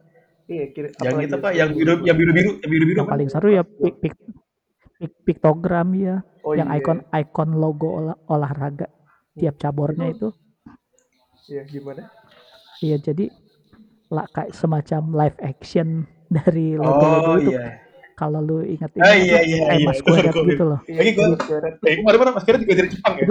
[0.46, 2.98] iya kira Yang itu pak, yang biru, yang biru biru, yang biru biru.
[3.04, 4.14] Yang paling seru ya pik, pik,
[4.98, 6.78] pik, piktogram ya, oh, yang iya.
[6.80, 8.88] ikon ikon logo olah- olahraga
[9.36, 10.32] tiap cabornya itu.
[11.46, 12.10] iya gimana
[12.82, 13.30] Iya jadi
[14.10, 15.88] lah kayak semacam live action
[16.36, 17.50] dari logo Oh logo itu.
[17.54, 17.85] iya.
[18.16, 19.84] Kalau lu ingat Ah, iya, iya, iya.
[19.84, 20.80] Mas Kuret gitu loh.
[20.88, 21.74] iya Lagi Kuret.
[21.84, 23.26] Eh, kemarin mana Mas Kira juga dari Jepang ya?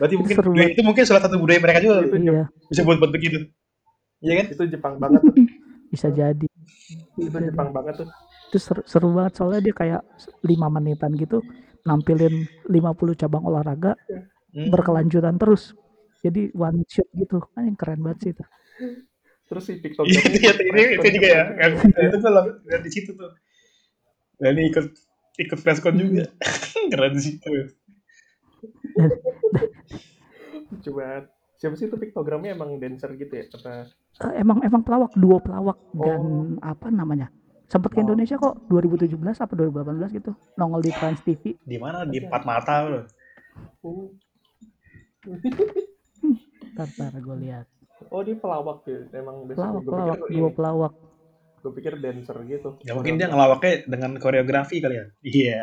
[0.00, 0.72] Berarti mungkin seru ya, banget.
[0.72, 3.36] itu mungkin salah satu budaya mereka juga Itu iya, bisa buat buat begitu.
[4.24, 4.46] Iya kan?
[4.52, 5.22] itu Jepang banget
[5.92, 6.46] bisa jadi.
[7.20, 8.08] itu Jepang banget tuh
[8.48, 10.00] Itu seru, seru banget soalnya dia kayak
[10.42, 11.44] 5 menitan gitu
[11.84, 13.94] nampilin 50 cabang olahraga
[14.50, 14.66] Hmm.
[14.66, 15.78] berkelanjutan terus.
[16.26, 17.38] Jadi one shot gitu.
[17.54, 18.42] Kan yang keren banget sih itu.
[19.46, 21.42] terus si Iya, piktogramnya itu, itu, itu, itu juga ya.
[21.54, 22.32] Yang, itu gue
[22.66, 23.30] lihat di situ tuh.
[24.40, 24.86] Dan ini ikut
[25.38, 26.24] ikut presscon juga.
[26.90, 27.36] Keren sih.
[30.80, 35.40] coba siapa sih itu piktogramnya emang dancer gitu ya apa Eh, emang emang pelawak, duo
[35.40, 36.44] pelawak dan Oh.
[36.60, 37.28] apa namanya?
[37.70, 38.04] Sempat ke Oh.
[38.04, 40.32] Indonesia kok 2017 apa 2018 gitu.
[40.58, 41.56] Nongol di Trans TV.
[41.56, 42.04] Di mana?
[42.04, 43.04] Di empat mata loh.
[43.86, 44.10] oh,
[46.74, 47.66] Ntar, ntar gue lihat.
[48.08, 50.92] oh dia pelawak ya emang Pelawak, pelawak, ini pelawak.
[51.60, 55.06] Gue pikir dancer gitu Ya mungkin dia ngelawaknya dengan koreografi kali ya.
[55.20, 55.62] Iya.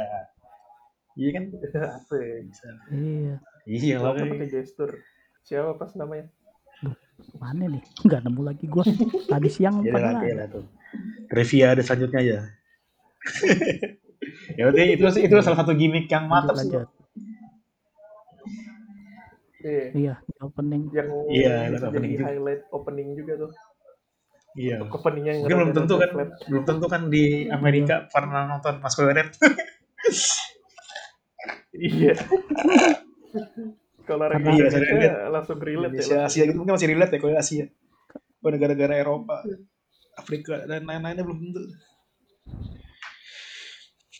[1.17, 1.43] Iya kan?
[1.97, 2.41] Asik.
[2.47, 2.69] Bisa.
[2.89, 3.35] Iya.
[3.65, 4.13] Iya lah.
[4.13, 4.91] Pelawaknya pakai gestur
[5.41, 6.29] siapa pas namanya
[7.41, 7.81] Mana nih?
[8.05, 8.85] Nggak nemu lagi gue.
[9.25, 10.37] Tadi siang Jadi padahal lagi ada.
[10.37, 10.65] lah tuh.
[11.27, 12.39] Trivia ada selanjutnya ya.
[14.57, 16.69] ya berarti itu itu salah satu gimmick yang mantap sih.
[16.69, 16.87] lanjut.
[19.67, 20.83] iya Iya, opening.
[20.93, 22.25] yang Iya, bisa opening jadi juga.
[22.29, 23.51] highlight opening juga tuh
[24.57, 24.81] Iya.
[24.89, 26.29] openingnya yang Mungkin belum tentu kan, flat.
[26.49, 29.29] belum tentu kan di Amerika pernah nonton Mas Koyonet.
[31.77, 32.13] iya
[34.01, 35.13] kalau orang Iya, Indonesia lihat.
[35.29, 37.65] langsung relate Indonesia, ya Asia gitu mungkin masih relate ya kalau Asia.
[38.37, 39.37] Kalau negara-negara Eropa,
[40.15, 41.61] Afrika dan lain-lainnya belum tentu.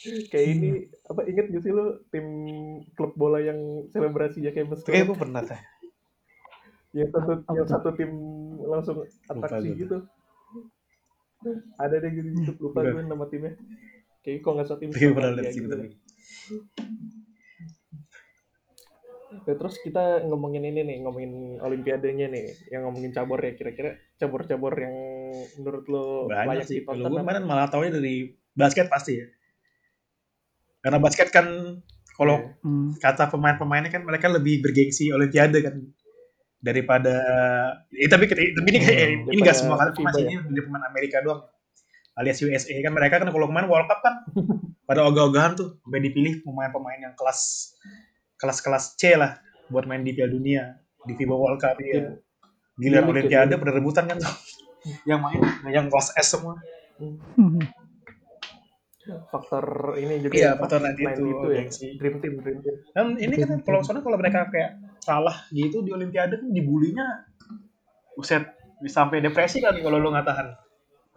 [0.07, 0.69] kayak ini
[1.03, 2.23] apa inget gak sih lo tim
[2.93, 3.57] klub bola yang
[3.89, 5.59] selebrasinya kayak Mas Kayak gue pernah teh.
[6.93, 8.11] yang satu yang satu tim
[8.61, 9.97] langsung atraksi gitu
[11.83, 13.53] ada deh gitu gitu lupa gue nama timnya
[14.21, 15.69] kayak kok nggak satu tim Kayak pernah lihat sih gitu.
[15.71, 15.87] tapi.
[19.27, 24.71] Nah, terus kita ngomongin ini nih ngomongin olimpiadenya nih yang ngomongin cabur ya kira-kira cabur-cabur
[24.75, 24.95] yang
[25.59, 26.79] menurut lo Banyak layak sih.
[26.83, 29.27] Kalau gue kemarin malah taunya dari basket pasti ya.
[30.79, 31.47] Karena basket kan
[32.15, 32.63] kalau Iya.
[32.65, 32.89] Hmm.
[32.97, 35.75] kata pemain-pemainnya kan mereka lebih bergengsi olimpiade kan
[36.67, 37.15] daripada
[37.89, 40.29] eh, tapi tapi ini kayak Hmm, ini nggak daripada semua FIBA masih ya.
[40.29, 41.41] ini dari pemain Amerika doang
[42.17, 44.15] alias USA kan mereka kan kalau main World Cup kan
[44.89, 47.71] pada ogah-ogahan tuh sampai dipilih pemain-pemain yang kelas
[48.35, 50.63] kelas-kelas C lah buat main di Piala Dunia
[51.03, 52.19] di FIBA World Cup Iya.
[52.77, 54.35] giliran Gimmick ya, Olimpiade pada rebutan kan tuh
[55.09, 56.59] yang main yang kelas S semua
[56.97, 57.61] Hmm.
[59.29, 59.63] faktor
[59.95, 60.91] ini juga Iya, ya, faktor apa?
[60.97, 61.63] 92, 92 ya
[61.95, 64.71] dream team dream team kan ini kan kalau soalnya kalau mereka kayak
[65.07, 67.23] salah gitu di Olimpiade kan dibulinya
[68.13, 68.43] buset
[68.77, 70.47] bisa sampai depresi kali kalau lu nggak tahan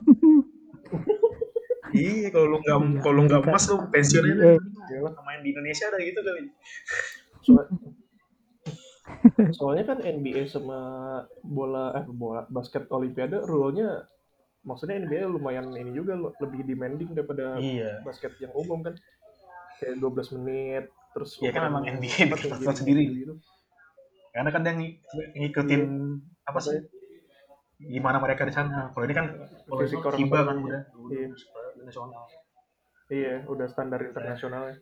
[1.97, 4.55] iya kalau lu nggak Iya, kalau lu nggak emas lu pensiunnya Iya.
[4.91, 6.43] Yalah, main di Indonesia ada gitu kali
[7.41, 7.69] So-
[9.53, 10.79] soalnya kan NBA sama
[11.43, 14.07] bola eh bola basket olimpiade rule-nya
[14.63, 18.95] maksudnya NBA lumayan ini juga lo- lebih demanding daripada iya basket yang umum kan
[19.77, 23.03] kayak 12 menit terus Iya, kan emang NBA bikin tinggi aturan sendiri.
[23.11, 23.35] gitu.
[24.31, 24.99] Karena kan yang ng-
[25.37, 25.83] ngikutin
[26.45, 26.79] apa sih?
[27.81, 28.93] Gimana mereka di sana.
[28.93, 29.27] Kalau ini kan
[29.65, 30.83] kalau itu FIBA kan udah.
[31.09, 31.27] Iya.
[31.33, 32.25] udah nasional
[33.11, 34.77] iya udah standar internasional ya.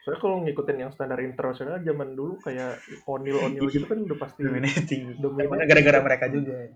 [0.00, 4.40] Soalnya kalau ngikutin yang standar internasional zaman dulu kayak O'Neal O'Neal gitu kan udah pasti
[4.40, 5.16] dominating.
[5.16, 5.48] Dominating.
[5.52, 6.52] Karena gara-gara mereka juga.
[6.54, 6.72] Iya.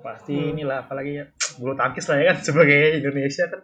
[0.00, 0.50] pasti Hmm.
[0.50, 1.24] inilah apalagi ya
[1.56, 3.60] bulu tangkis lah ya kan sebagai Indonesia kan.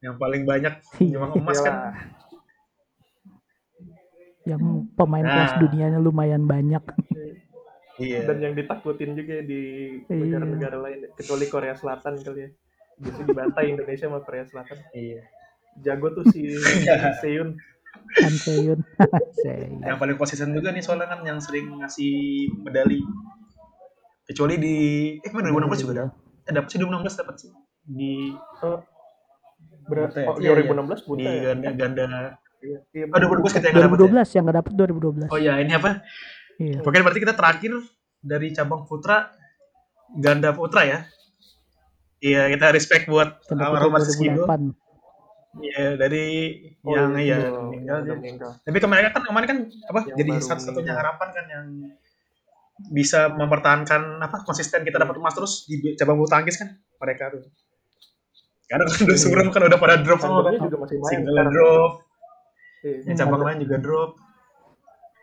[0.00, 1.74] Yang paling banyak nyumbang emas kan.
[4.46, 4.62] Yang
[4.94, 5.60] pemain kelas Nah.
[5.60, 6.82] dunianya lumayan banyak.
[7.96, 9.60] iya dan yang ditakutin juga di
[10.04, 10.20] Iya.
[10.20, 12.50] negara-negara lain kecuali Korea Selatan kali ya
[12.94, 15.24] biasanya dibantai Indonesia sama Korea Selatan iya
[15.78, 16.44] jago tuh si
[17.20, 17.56] Seun
[18.20, 18.84] Han Seyun.
[19.40, 19.80] Seyun.
[19.80, 22.12] yang paling konsisten juga nih soalnya kan yang sering ngasih
[22.60, 23.00] medali
[24.22, 24.76] kecuali di
[25.16, 26.06] eh kemarin 2016 juga ada
[26.42, 27.50] eh dapat sih 2016 dapat sih
[27.82, 28.12] di
[29.88, 30.26] Ber- Buta ya?
[30.26, 31.42] oh, Iya, 2016 buta di ya?
[31.48, 32.04] ganda ganda
[32.66, 34.02] Iya, iya, oh 2012 kita yang nggak dapat ya?
[34.10, 35.30] 2012 yang nggak dapet 2012.
[35.30, 35.90] oh ya ini apa
[36.56, 36.80] Iya.
[36.80, 37.72] Pokoknya berarti kita terakhir
[38.18, 39.28] dari cabang putra
[40.16, 40.98] ganda putra ya
[42.18, 44.72] Iya kita respect buat almarhum putra Mas Kido 2008.
[45.58, 46.24] Iya dari
[46.80, 48.14] Oh, yang iya, ya meninggal dia.
[48.14, 48.50] meninggal.
[48.58, 51.66] Tapi kemarin kan kemarin kan apa Yang jadi satu-satunya harapan kan yang
[52.88, 57.44] bisa mempertahankan apa konsisten kita dapat emas terus di cabang bulu tangkis kan mereka tuh.
[58.64, 60.56] Karena kan udah suram kan udah pada drop semua kan.
[60.56, 61.92] Juga masih main Single drop,
[62.86, 62.98] Iya.
[63.10, 64.10] yang cabang lain juga drop.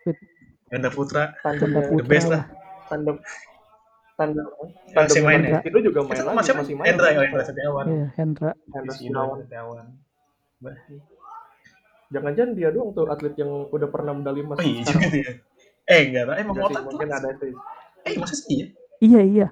[0.03, 0.17] Fit.
[0.67, 2.43] Ganda putra, Ganda Tandemnya the putra best lah.
[2.43, 2.43] lah.
[2.91, 3.15] tandem
[4.13, 4.45] tandem
[4.91, 5.59] Masih main ya?
[5.63, 7.85] itu juga main lagi masih masih main Hendra ya, Hendra Setiawan.
[7.87, 8.51] Iya, Hendra.
[8.69, 9.85] Hendra Sino, Setiawan.
[12.13, 15.31] Jangan-jangan dia doang tuh atlet yang udah pernah medali emas Oh iya juga ya.
[15.83, 17.51] Eh enggak tahu, emang otak mungkin ada sih
[18.03, 18.67] Eh masa sih ya?
[19.01, 19.47] Iya, iya.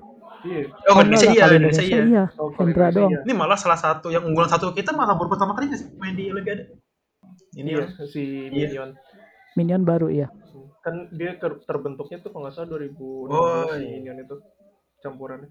[0.46, 2.02] iya Oh, Indonesia iya, Indonesia iya.
[2.06, 2.24] iya.
[2.38, 3.12] Oh, kalau Hendra Indonesia doang.
[3.12, 3.20] iya.
[3.26, 6.64] Ini malah salah satu yang unggulan satu kita malah baru pertama kali main di Olimpiade.
[7.54, 8.06] Ini Iya, ya.
[8.06, 8.50] si Iya.
[8.50, 8.90] Minion
[9.54, 10.28] Minion baru ya.
[10.82, 13.90] kan dia ter- terbentuknya tuh kalau nggak salah 2016 Oh, si iya.
[13.94, 14.36] Minion itu
[15.00, 15.50] campurannya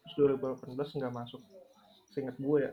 [0.00, 1.40] terus 2018 nggak masuk
[2.08, 2.72] seingat gue ya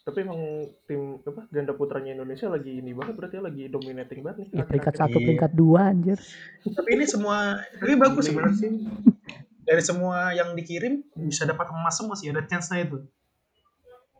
[0.00, 0.40] tapi emang
[0.82, 4.94] tim apa ganda putranya Indonesia lagi ini banget berarti lagi dominating banget nih Ya, peringkat
[4.96, 5.26] satu, Iya.
[5.28, 6.18] peringkat dua anjir.
[6.64, 7.36] Tapi ini semua
[7.78, 8.72] ini bagus sebenarnya sih.
[9.60, 13.04] Dari semua yang dikirim bisa dapat emas semua sih ada chance-nya itu.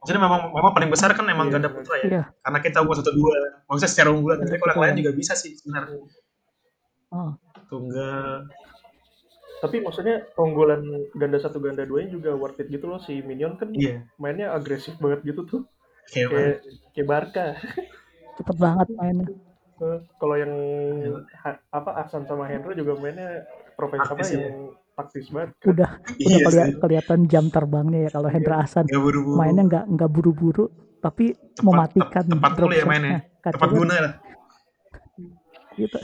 [0.08, 2.04] Maksudnya memang memang paling besar kan emang Iya, ganda putra ya.
[2.08, 2.22] Iya.
[2.40, 3.34] Karena kita unggul satu dua.
[3.62, 4.36] Maksudnya secara unggulan.
[4.40, 6.00] Tapi kalau yang lain juga bisa sih sebenarnya.
[7.08, 8.48] Oh, Tunggal.
[9.58, 10.80] tapi maksudnya keunggulan
[11.12, 14.06] ganda satu ganda dua juga worth it gitu loh si Minion kan Iya.
[14.14, 15.62] mainnya agresif banget gitu tuh
[16.06, 16.56] Kayak kayak
[16.94, 17.46] kayak Barca
[18.34, 19.26] cepet banget mainnya.
[19.76, 20.52] Eh, kalau yang
[21.36, 23.44] ha- apa Ahsan sama Hendra juga mainnya
[23.74, 24.46] profesional apa Taktis ya.
[24.46, 24.56] yang
[24.98, 26.74] taktis banget Udah Iya udah keli- sih.
[26.76, 28.84] kelihatan jam terbangnya ya kalau Hendra Hasan.
[28.84, 29.36] Nggak buru-buru.
[29.36, 30.64] Mainnya nggak nggak buru-buru
[30.98, 33.18] tapi Tepat- mematikan tep- tepat dulu ya mainnya.
[33.38, 34.12] Kacau Tepat guna lah.
[35.74, 35.98] Gitu.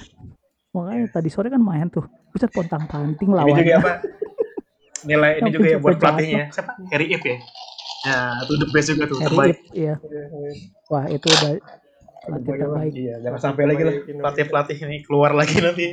[0.70, 2.06] Makanya tadi sore kan main tuh.
[2.30, 3.58] Bisa pontang panting Ini lawannya.
[3.58, 3.90] juga apa?
[5.04, 6.44] Nilai ini juga ya buat pelatihnya.
[6.50, 6.72] Siapa?
[6.90, 7.38] Harry Ip ya.
[8.04, 9.18] Nah, itu the best juga tuh.
[9.18, 9.56] Harry Terbaik.
[9.56, 9.94] Ip, iya.
[10.86, 11.52] Wah, itu udah
[12.20, 12.92] pelatih Terbaik.
[12.92, 14.18] Iya, jangan sampai lagi lah Indonesia.
[14.20, 15.86] pelatih-pelatih ini keluar lagi nanti.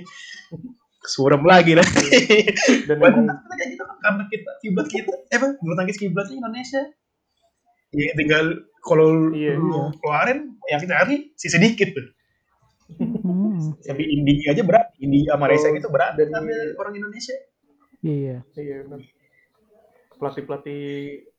[1.04, 2.06] Suram lagi nanti.
[2.88, 5.48] dan Padahal emang kayak gitu kan karena kita kiblat kita, eh apa?
[5.58, 6.82] Bulu tangkis kiblatnya Indonesia.
[7.92, 8.46] Ya tinggal
[8.80, 9.58] kalau Iya.
[9.58, 12.08] lu keluarin yang kita cari si sedikit tuh.
[12.92, 17.36] Hmm, Sampai India aja berat, India sama Malaysia Oh, gitu berat dan- ambil orang Indonesia.
[18.02, 18.44] iya.
[18.54, 19.00] iya benar
[20.12, 20.82] pelatih pelatih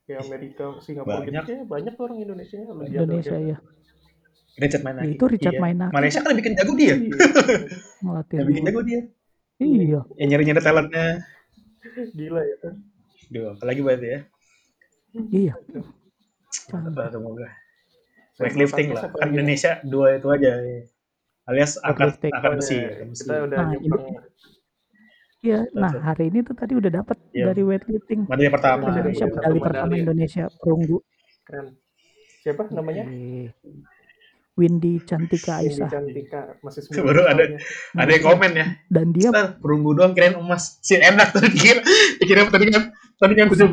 [0.03, 1.43] kayak Amerika Singapura Banyak.
[1.45, 2.99] gitu ya banyak tuh orang Indonesia Indonesia
[3.31, 3.57] jago ya.
[4.55, 5.13] Richard Mainaki.
[5.13, 5.63] Itu Richard Iya.
[5.63, 5.93] Mainaki.
[5.93, 6.95] Malaysia kan bikin jago dia.
[6.95, 7.15] Iya,
[8.01, 8.37] Ngelatih.
[8.39, 9.01] Yang bikin jago dia.
[9.63, 10.01] Iya.
[10.19, 11.07] Yang nyari-nyari talentnya.
[12.13, 12.57] gila ya
[13.33, 14.21] Duh, apalagi berarti ya.
[15.33, 15.55] Iya.
[16.73, 17.49] Lah semoga.
[18.41, 19.09] Weightlifting lah.
[19.09, 20.53] Kan siapa Indonesia dua itu aja.
[20.57, 20.81] ya.
[21.47, 22.33] Alias angkat Weightlifting.
[22.33, 22.77] angkat besi.
[22.77, 22.89] Iya.
[23.09, 24.03] kita udah Nah, nyumbang
[25.43, 25.59] Iya.
[25.75, 27.51] Nah, hari ini tuh tadi udah dapat Iya.
[27.51, 28.21] dari weightlifting.
[28.31, 28.85] Medali pertama.
[28.89, 30.01] Indonesia medali pertama ya.
[30.03, 30.99] Indonesia perunggu.
[31.43, 31.75] keren
[32.43, 33.51] siapa namanya Eh,
[34.53, 37.59] Windy Cantika Aisyah Cantika masih Baru ada- tahunnya.
[37.95, 38.67] Ada yang komen ya.
[38.87, 40.77] dan dia Star, perunggu doang kirain emas.
[40.79, 41.81] Si enak tuh dikira.
[42.19, 43.73] Dikira tadi kan tadi kan 17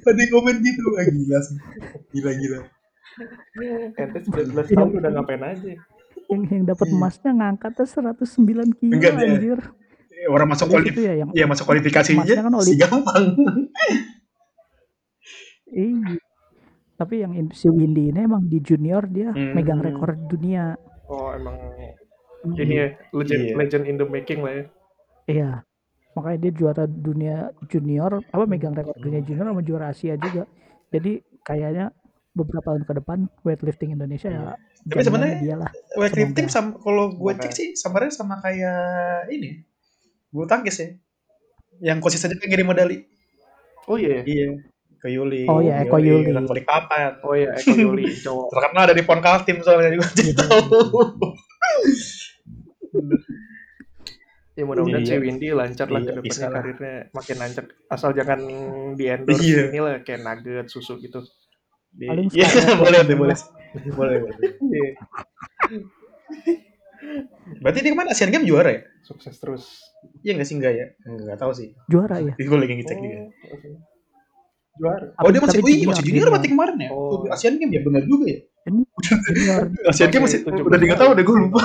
[0.00, 0.80] Tadi komen gitu.
[0.88, 1.56] Wah, gila sih.
[2.12, 2.58] Gila gila.
[3.92, 5.66] ente 19 tahun udah ngapain aja
[6.30, 6.94] yang yang dapat Iya.
[6.94, 9.58] emasnya ngangkatnya 109 kilo Enggak, anjir.
[10.14, 10.94] Eh, Orang masuk kualifikasi.
[10.94, 13.24] itu ya yang Iya masuk kualifikasi Emasnya aja kan si gampang.
[15.66, 16.16] iya.
[17.00, 19.56] Tapi yang in- si Windy ini emang di junior dia Hmm.
[19.56, 20.76] megang rekor dunia.
[21.06, 21.56] oh emang
[22.38, 22.54] Hmm.
[22.54, 23.54] ini ya legend Iya.
[23.56, 24.64] legend in the making lah ya
[25.26, 25.50] Iya.
[26.10, 30.44] Makanya dia juara dunia junior, apa megang rekor dunia junior sama juara Asia juga.
[30.88, 31.94] Jadi kayaknya
[32.30, 34.54] beberapa tahun ke depan weightlifting Indonesia ya Iya.
[34.80, 35.70] Tapi jaminannya sebenarnya dia lah.
[35.94, 38.80] Weightlifting sama kalau gue cek sih sebenarnya sama kayak
[39.28, 39.50] ini.
[40.28, 40.88] Bulu tangkis ya.
[41.82, 42.98] Yang konsisten juga ngirim medali.
[43.84, 44.62] oh iya Iya.
[45.00, 45.48] Ke Yuli.
[45.48, 46.28] Oh iya, Eko Yuli.
[46.28, 47.24] Dan Balikpapan.
[47.24, 50.36] oh iya Eko Yuli cowok Terkenal dari Pon Kaltim soalnya juga jadi Iya.
[50.38, 50.60] tahu.
[54.52, 55.16] ya mudah-mudahan Iya.
[55.16, 56.60] si Windy lancar lah Iya, ke bisa depannya lah.
[56.60, 58.40] karirnya makin lancar asal jangan
[58.92, 59.62] di endorse Iya.
[59.70, 61.24] inilah kayak nugget susu gitu
[61.90, 62.46] Paling Iya,
[62.78, 63.34] boleh deh, boleh.
[63.90, 64.36] Boleh, boleh.
[64.62, 64.88] Iya,
[67.58, 68.80] Berarti dia kemarin Asian Games juara ya?
[69.00, 69.80] sukses terus
[70.20, 70.86] Iya nggak sih enggak ya?
[71.02, 71.74] Enggak tahu sih.
[71.86, 72.30] Juara ya.
[72.36, 73.16] Gue lagi ngecek juga.
[73.42, 73.68] Oh, oke.
[74.78, 75.06] Juara.
[75.18, 76.90] Oh dia masih, oh iya masih junior berarti kemarin ya?
[76.92, 77.24] Oh.
[77.24, 77.32] Oh.
[77.32, 78.40] Asian Games ya benar juga ya?
[79.90, 81.60] Asian Games masih udah tiga 17 tahun deh gue lupa.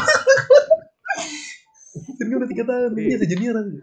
[1.95, 3.81] Asian Games udah tiga tahun, dia masih junior aja.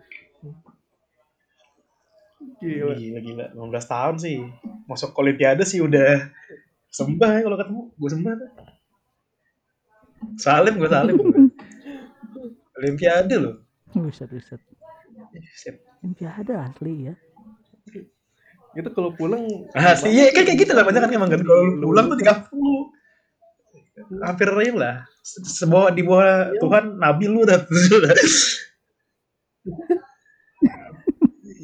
[2.62, 2.94] Gila.
[2.94, 4.38] Gila gila, 15 tahun sih.
[4.86, 6.30] Masuk Olimpiade sih udah
[6.92, 8.50] sembah ya kalau ketemu, gue sembah tuh.
[10.38, 11.16] Salim gue salim.
[12.78, 13.66] Olimpiade loh.
[13.92, 14.60] Buset, buset.
[15.58, 15.82] Sip.
[16.02, 17.14] Olimpiade asli ya.
[18.72, 21.62] Gitu kalau pulang Ah, sih, iya kan kayak gitu lah banyak kan emang kan kalau
[21.78, 22.32] pulang tuh 30
[24.20, 25.04] hampir real lah.
[25.20, 27.60] Se- Sebawa di bawah Tuhan Nabi lu udah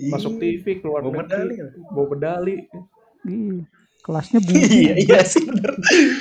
[0.08, 1.54] masuk TV keluar Bawa medali.
[1.90, 2.54] bawa medali.
[3.24, 3.64] Ih,
[4.00, 4.62] kelasnya bumi.
[4.62, 5.74] Iya, iya sih bener.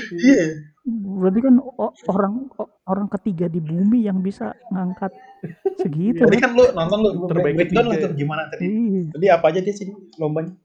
[0.09, 0.43] Iya.
[0.87, 1.55] Berarti kan
[2.07, 2.47] orang
[2.85, 5.11] orang ketiga di bumi yang bisa ngangkat
[5.77, 6.23] segitu.
[6.23, 8.07] Tadi kan lu nonton lu Terbaik breakdown lah ketiga.
[8.07, 8.63] tuh gimana tadi.
[8.65, 9.01] Iya.
[9.11, 10.55] Tadi apa aja dia sih lombanya?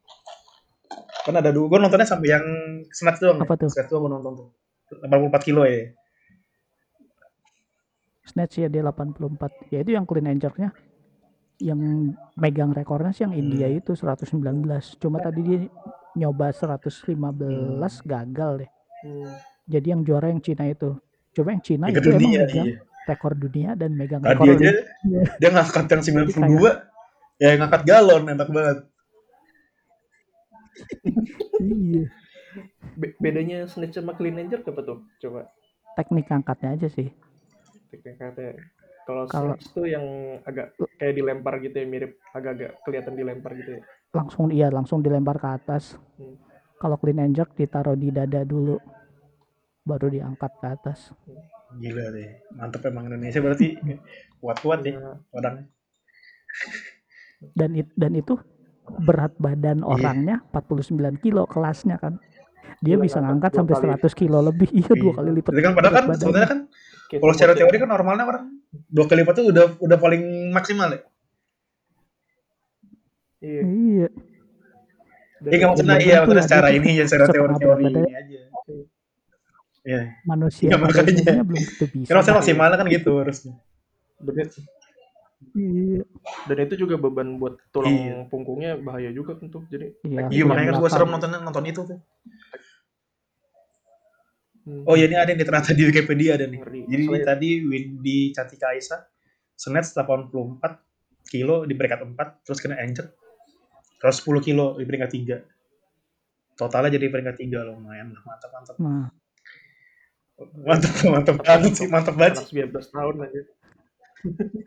[1.23, 2.45] Kan ada dua, gue nontonnya sampai yang
[2.91, 3.39] snatch doang.
[3.39, 3.71] Apa tuh?
[3.71, 4.49] Snatch doang gue nonton tuh.
[5.07, 5.93] 84 kilo ya.
[8.23, 9.73] Snatch ya dia 84.
[9.75, 10.71] Ya itu yang clean and jerk-nya.
[11.63, 11.81] Yang
[12.35, 13.79] megang rekornya sih yang India Hmm.
[13.79, 14.99] itu 119.
[14.99, 15.59] Cuma tadi dia
[16.19, 18.71] nyoba 115 gagal deh.
[19.07, 19.31] Hmm.
[19.67, 20.99] Jadi yang juara yang Cina itu.
[21.33, 22.77] Coba yang Cina Liga itu emang dunia, megang iya.
[23.09, 24.69] rekor dunia dan megang Tadi rekor aja
[25.09, 25.23] Iya.
[25.41, 26.71] dia ngangkat yang 92
[27.41, 28.79] ya yang ngangkat galon enak banget.
[31.59, 32.05] Iya.
[32.95, 34.99] Be- bedanya snatch sama clean and jerk apa tuh?
[35.19, 35.49] Coba
[35.93, 37.09] Teknik angkatnya aja sih.
[37.89, 38.57] teknik kata.
[39.05, 40.05] Kalau snatch tuh yang
[40.43, 43.83] agak kayak dilempar gitu ya, mirip agak-agak kelihatan dilempar gitu ya.
[44.13, 45.97] Langsung iya langsung dilempar ke atas.
[46.17, 46.37] Hmm.
[46.77, 48.77] Kalau clean and jerk ditaruh di dada dulu.
[49.83, 51.11] Baru diangkat ke atas.
[51.75, 52.29] Gila deh.
[52.53, 53.77] Mantep emang Indonesia berarti
[54.39, 55.67] kuat-kuat ya Nah, orangnya.
[57.53, 58.39] dan it- dan itu
[58.85, 59.87] berat badan Iya.
[59.87, 62.19] orangnya 49 kilo kelasnya kan
[62.79, 63.93] dia bisa ngangkat sampai dua kali.
[64.03, 65.17] 100 kilo lebih iya dua Iya.
[65.17, 66.61] kali lipat kan padahal kan sebenarnya kan
[67.13, 68.45] kalau secara teori kan normalnya orang
[68.89, 71.01] dua kali lipat tuh udah udah paling maksimal ya.
[73.41, 73.63] ya.
[73.63, 73.63] Iya.
[73.63, 74.09] iya
[75.43, 77.79] Dan Iya maksudnya bener iya maksudnya ya, secara ini ya secara berat badan.
[77.83, 78.41] ini aja.
[79.83, 80.01] Iya.
[80.25, 81.43] manusia pada makanya.
[81.43, 83.55] belum tentu bisa Kan maksudnya maksimalnya kan gitu harusnya.
[84.23, 84.47] dan,
[85.53, 86.03] iya
[86.45, 88.17] dan itu juga beban buat tulang Iya.
[88.27, 89.63] punggungnya bahaya juga tuh.
[89.67, 91.99] Jadi iya Iya makanya kan gue serem nonton nonton itu tuh.
[94.63, 96.59] hmm, Oh ya ini ada nih ternyata di Wikipedia ada nih.
[96.59, 96.81] ngeri.
[96.87, 99.01] Jadi Selain- tadi Windy Cantika Aisyah
[99.55, 100.83] snatch 84
[101.25, 103.11] kilo di peringkat 4 terus kena injured.
[103.97, 105.37] Terus 10 kilo di peringkat 3.
[106.53, 108.77] Totalnya jadi peringkat 3 loh lumayan lah mantap mantap.
[108.79, 109.09] nah
[110.59, 112.43] Mantap mantap banget sih mantap banget.
[112.43, 113.41] anak 19 tahun aja.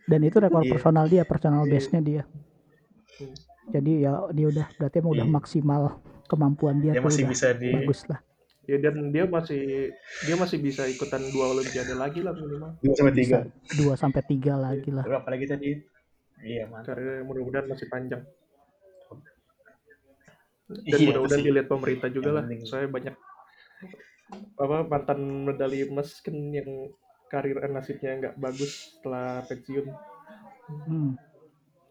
[0.06, 0.72] Dan itu rekor Iya.
[0.72, 1.72] personal dia personal Iya.
[1.72, 2.24] base nya dia
[3.68, 5.36] jadi ya dia udah berarti emang udah Iya.
[5.36, 5.84] maksimal
[6.26, 8.20] kemampuan dia Dia tuh masih udah bisa di bagus lah
[8.66, 9.94] Ya dan dia masih
[10.26, 12.74] dia masih bisa ikutan dua olimpiade lagi lah minimal.
[12.82, 13.22] 2 sampai 3.
[13.22, 13.38] bisa
[13.78, 15.70] dua sampai tiga lagi lah Terus apalagi tadi?
[16.42, 16.98] Iya mantap.
[16.98, 18.26] Karena mudah-mudahan masih panjang.
[20.66, 22.44] Dan Iya, mudah-mudahan dilihat pemerintah juga Yang lah.
[22.44, 22.62] penting.
[22.66, 23.16] Soalnya banyak
[24.58, 26.90] apa mantan medali emas kan yang
[27.28, 29.86] karir nasibnya nggak bagus setelah pensiun.
[30.86, 31.12] Hmm.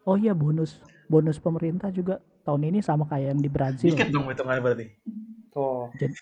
[0.05, 3.92] Oh iya bonus bonus pemerintah juga tahun ini sama kayak yang di Brazil.
[3.92, 4.87] Dikit dong hitungannya berarti.
[5.55, 6.14] Oh, Jadi,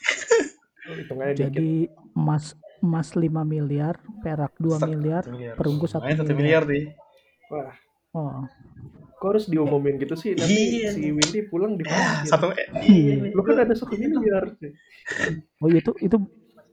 [1.00, 1.46] hitungannya dikit.
[1.48, 1.70] jadi
[2.12, 5.54] emas emas 5 miliar, perak 2 Satu miliar, miliar.
[5.56, 6.62] perunggu satu Main satu miliar.
[6.62, 6.84] miliar nih.
[7.48, 7.72] Wah,
[8.12, 8.44] Oh,
[9.16, 10.36] kok harus diumumin gitu sih?
[10.36, 10.92] Nanti Iya.
[10.92, 12.28] si Windy pulang di Ya, mana?
[12.28, 13.32] satu eh, Iya.
[13.32, 14.52] Lu kan ada satu miliar.
[14.60, 14.68] sih.
[15.56, 16.16] oh itu itu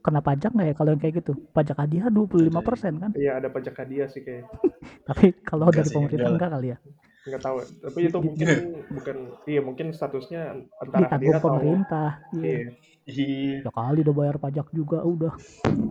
[0.00, 1.32] kena pajak nggak ya kalau yang kayak gitu?
[1.52, 3.10] Pajak hadiah 25% kan?
[3.14, 4.44] Iya ada pajak hadiah sih kayak.
[5.08, 6.78] Tapi kalau Enggak dari sih, pemerintah enggak enggak kali ya?
[7.20, 8.48] nggak tahu tapi itu mungkin
[8.96, 12.08] bukan iya mungkin statusnya antara Ditanggung hadiah atau pemerintah.
[12.32, 12.48] Iya.
[12.48, 12.70] iya
[13.10, 15.34] Ih, Ya kali udah bayar pajak juga udah.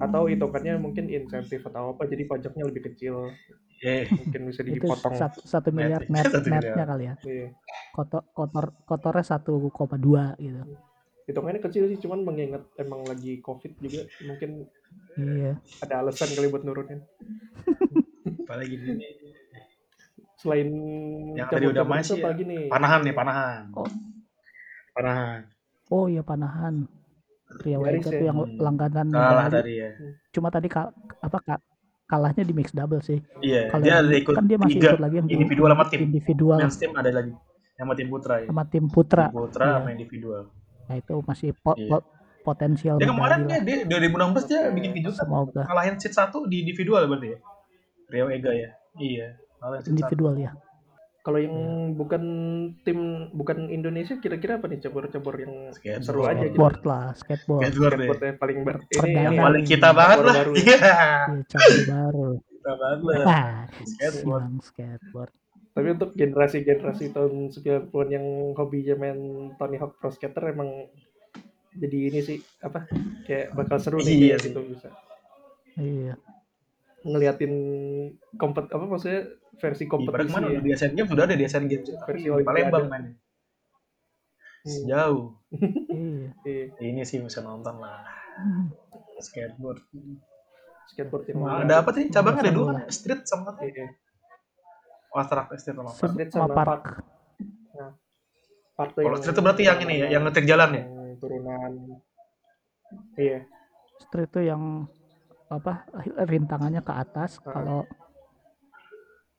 [0.01, 3.29] atau hitungannya mungkin insentif atau apa jadi pajaknya lebih kecil
[3.85, 6.33] eh, mungkin bisa Itu dipotong satu, satu miliar Net.
[6.33, 7.15] netnya kali ya.
[7.29, 7.47] iya
[7.93, 10.61] Kotor kotor kotornya 1,2 gitu.
[11.29, 14.65] Hitungannya kecil sih cuman mengingat emang lagi covid juga mungkin
[15.13, 15.53] Iya.
[15.79, 17.05] ada alasan kali buat nurunin
[18.41, 19.05] apalagi ini
[20.35, 20.69] selain
[21.35, 22.29] Yang tadi udah cabut-cabut main itu sih apa ya.
[22.29, 23.61] lagi nih panahan nih panahan.
[23.73, 23.89] Oh.
[24.89, 25.39] Panahan.
[25.89, 26.75] Oh iya panahan.
[27.59, 28.13] Ria Nyaris Wega ya.
[28.13, 28.57] tuh yang Hmm.
[28.57, 29.89] langganan Kalah tadi ya.
[30.29, 31.59] Cuma tadi kal- apa kak
[32.05, 33.19] kalahnya di mix double sih.
[33.39, 35.85] Iya, Kalau dia yang ikut kan dia masih tiga ikut lagi yang di- individual sama
[35.85, 35.99] tim.
[36.03, 37.33] individual Men's team ada lagi.
[37.75, 38.47] Sama tim putra ya.
[38.47, 39.25] sama tim putra.
[39.27, 39.75] Tim putra Iya.
[39.75, 40.43] sama individual.
[40.89, 41.89] Nah itu masih po- Iya.
[41.93, 42.07] po-
[42.41, 45.21] potensial Dia kemarin dia, dia 2016 dia bikin kejutan.
[45.21, 47.39] Semoga Ngalahin seat 1 di individual berarti ya.
[48.09, 48.69] Rio Ega ya.
[48.95, 49.27] Iya.
[49.59, 49.93] Ngalahin seat satu.
[49.93, 50.51] individual ya.
[51.19, 51.55] Kalau yang
[51.93, 52.23] bukan
[52.81, 52.97] tim
[53.29, 56.01] bukan Indonesia kira-kira apa nih cabur-cabur yang Skateboard.
[56.01, 56.55] seru aja gitu.
[56.55, 57.99] skateboard lah skateboard Skateboard ya.
[57.99, 59.11] Skateboard yang paling ber ini.
[59.19, 60.33] Yang paling kita banget lah.
[60.33, 60.49] Iya.
[60.49, 60.97] Iya,
[61.45, 63.23] cabur baru Kita banget lah.
[63.85, 64.43] Skateboard.
[64.63, 65.31] skateboard
[65.69, 68.25] Tapi untuk generasi-generasi tahun 90-an yang
[68.57, 69.19] hobinya main
[69.55, 70.89] Tony Hawk Pro Skater emang
[71.77, 72.89] jadi ini sih apa
[73.29, 74.89] kayak bakal seru nih Iya gitu bisa
[75.77, 76.17] iya
[77.05, 77.53] ngeliatin
[78.35, 80.59] kompet apa maksudnya versi Ibarat kompetisi ke mana ya.
[80.63, 81.87] di sudah ada di Asian Games.
[82.07, 82.27] Versi.
[82.31, 83.13] Palembang mainnya.
[84.59, 85.25] Hmm, Jauh.
[86.47, 88.03] iya iya, Ini sih bisa nonton lah.
[88.39, 88.71] Hmm.
[89.19, 89.83] Skateboard.
[90.91, 92.07] skateboard Wah, Ada apa sih?
[92.11, 92.75] Cabangnya ada dua kan?
[92.83, 92.91] Iya.
[92.91, 93.67] Street sama apa?
[93.67, 93.87] Iya.
[95.09, 95.97] Oh, track street sama apa?
[95.97, 96.83] Street sama sama park
[98.73, 100.83] Part tuh Kalau street itu berarti yang ini ya, yang ngetik jalan ya?
[101.19, 101.71] turunan
[103.19, 103.43] iya
[103.99, 104.87] street itu yang
[105.51, 105.83] apa
[106.23, 107.51] rintangannya ke atas Ah.
[107.51, 107.79] kalau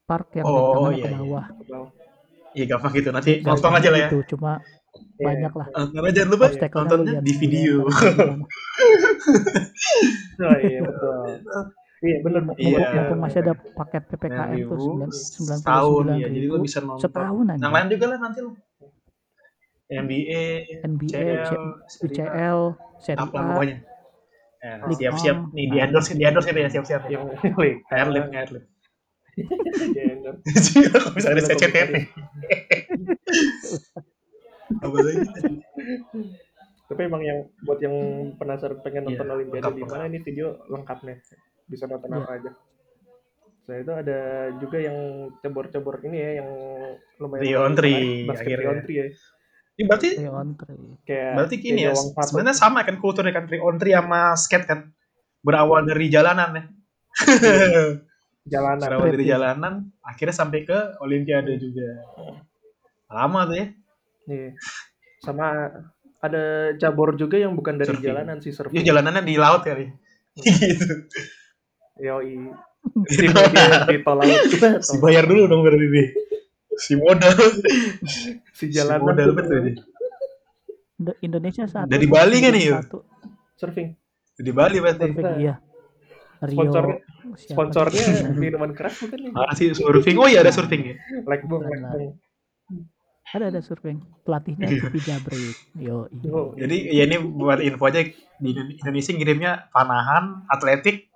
[0.05, 1.17] park yang Oh, rintangannya iya, ke iya.
[1.17, 1.91] bawah ke bawah.
[2.51, 3.09] Iya gampang gitu.
[3.15, 4.09] Nanti Nggak nonton aja lah ya.
[4.11, 4.53] gitu, cuma
[5.17, 5.25] Iya.
[5.25, 7.75] banyak lah Nonton aja jangan lupa nontonnya di video.
[10.41, 11.25] Oh, iya betul
[12.01, 12.79] iya bener Iya.
[12.97, 16.29] Mumpung masih ada paket PPKM tuh 9.000 sembilan sembilan ya.
[16.33, 17.03] Jadi lu bisa nonton.
[17.05, 18.53] setahun aja Yang lain juga lah nanti lu.
[19.91, 20.43] NBA,
[20.87, 21.51] NBA,
[21.99, 22.59] UCL,
[23.03, 23.77] Serie A, pokoknya.
[24.61, 27.19] Ya, League siap-siap nih di endorse di endorse ini ya siap-siap ya.
[27.19, 27.27] yang
[27.91, 28.65] Airlip, airlip.
[30.95, 31.91] Kalau bisa ada CCTV.
[34.79, 35.27] Apa lagi?
[36.91, 37.95] tapi emang yang buat yang
[38.35, 41.23] penasaran pengen nonton Iya, Olimpiade di mana ini video lengkap nih
[41.71, 42.19] bisa nonton Iya.
[42.21, 42.51] apa aja
[43.61, 44.19] saya itu ada
[44.59, 44.99] juga yang
[45.39, 46.49] cebor-cebor ini ya yang
[47.23, 49.07] lumayan Three on three, basket three on three ya
[49.79, 50.87] Ini berarti Three on three.
[51.07, 52.23] kayak berarti gini kayak ya.
[52.27, 54.91] Sebenarnya sama kan kulturnya kan three on three sama skate kan.
[55.41, 56.65] Berawal dari jalanan ya.
[58.53, 59.39] jalanan Berawal dari ya.
[59.39, 61.89] jalanan, akhirnya sampai ke Olimpiade juga.
[63.09, 63.67] Lama tuh ya.
[64.29, 64.51] Iya.
[65.21, 65.47] sama
[66.21, 66.45] ada
[66.77, 68.05] cabur juga yang bukan dari Surfing.
[68.05, 69.89] jalanan sih Ya surfing jalanannya di laut kali.
[70.37, 71.09] gitu.
[72.01, 72.49] Yoi
[73.07, 73.29] di, di,
[73.87, 76.09] di tol laut Si bayar dulu dong berarti nih.
[76.73, 77.37] Si modal.
[78.03, 79.73] si Si jalanan modal tuh betul ini.
[80.97, 81.87] Indo- Indonesia satu.
[81.87, 82.99] Dari Bali kan nih, Satu.
[83.55, 83.89] surfing
[84.35, 85.07] Di Bali berarti.
[85.07, 85.55] Surfing, iya.
[86.41, 86.57] Rio.
[86.57, 90.17] Sponsornya- siapa sponsornya minuman keras bukan nih Ah, si surfing.
[90.17, 90.97] Oh iya ada surfing ya.
[91.23, 92.17] Lekbong Bukan Lekbong
[93.31, 94.01] Ada ada surfing.
[94.25, 95.55] Pelatihnya Kiki Jabrik.
[95.77, 96.09] Yo.
[96.33, 101.10] Oh, Jadi ya ini buat info aja di Indonesia ngirimnya panahan, atletik,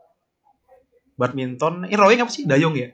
[1.15, 2.45] badminton, ini rowing apa sih?
[2.45, 2.91] Dayung ya?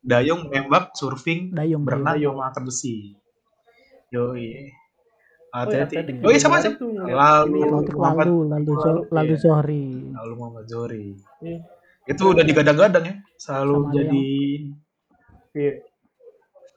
[0.00, 1.84] Dayung, nembak, surfing, Dayung.
[1.84, 2.40] berenang, Dayung.
[2.40, 2.94] sama angkat besi.
[4.08, 4.72] Yo iya.
[5.50, 7.90] Oh, atletik Oh iya sama ngeliat Lalu lalu
[8.46, 8.72] lalu
[9.10, 9.36] Lalu, iya.
[9.36, 9.84] Zohri.
[10.08, 11.06] lalu Muhammad Zohri.
[11.42, 11.58] Iya.
[12.06, 13.14] Itu udah digadang-gadang ya.
[13.36, 14.26] Selalu Sama jadi
[15.50, 15.72] Iya,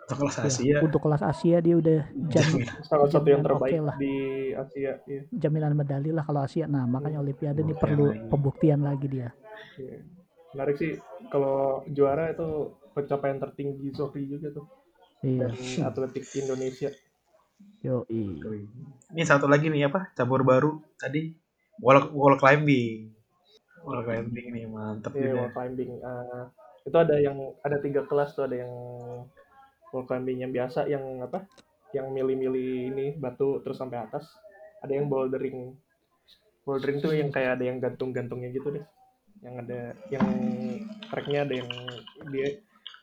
[0.03, 0.75] untuk kelas Ya, Asia.
[0.81, 3.95] Untuk kelas Asia dia udah jamin, salah satu yang Jaminan terbaik oke lah.
[3.95, 4.15] di
[4.51, 4.91] Asia.
[5.05, 5.21] Iya.
[5.31, 6.65] jaminan medali lah kalau Asia.
[6.65, 9.29] Nah makanya Olimpiade ini perlu pembuktian lagi dia.
[10.53, 10.93] Menarik sih
[11.33, 14.65] kalau juara itu pencapaian tertinggi Zohri juga tuh
[15.23, 15.49] Iya.
[15.49, 16.91] dan atletik Indonesia.
[17.79, 18.03] Yo.
[18.11, 20.11] Ini satu lagi nih apa?
[20.11, 21.31] Cabur baru tadi
[21.79, 23.07] wall wall climbing.
[23.87, 25.35] Wall climbing nih mantep Iya, juga.
[25.47, 25.91] wall climbing.
[26.03, 26.43] Eh,
[26.83, 28.71] itu ada yang ada tiga kelas tuh, ada yang
[29.95, 31.47] wall climbing yang biasa, yang apa?
[31.95, 34.27] Yang milih-milih ini batu terus sampai atas.
[34.83, 35.71] Ada yang bouldering.
[36.67, 38.83] Bouldering tuh yang kayak ada yang gantung-gantungnya gitu deh.
[39.43, 40.27] Yang ada yang
[41.07, 41.69] tracknya ada yang
[42.31, 42.47] dia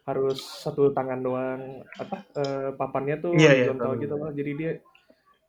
[0.09, 1.61] harus satu tangan doang
[1.95, 4.03] apa eh, papannya tuh Iya, iya, horizontal tahu.
[4.03, 4.30] gitu loh.
[4.32, 4.70] Jadi dia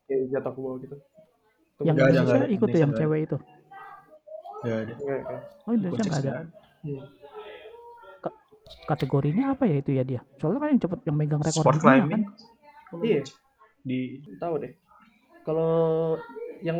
[0.06, 0.96] kayak jatuh ke bawah gitu.
[1.80, 2.48] Tuh Yang ada, Indonesia ada.
[2.52, 3.38] ikut tuh yang cewek itu.
[4.62, 4.94] Gak ada.
[5.66, 6.32] Oh Indonesia nggak ada.
[6.84, 7.02] Hmm.
[8.82, 10.22] Kategorinya apa ya itu ya dia?
[10.38, 11.92] Soalnya kan yang cepet yang megang rekor Sport dunia kan.
[12.04, 12.24] climbing.
[13.02, 13.22] Iya.
[13.82, 14.00] Di
[14.38, 14.74] tahu deh
[15.42, 15.74] kalau
[16.62, 16.78] yang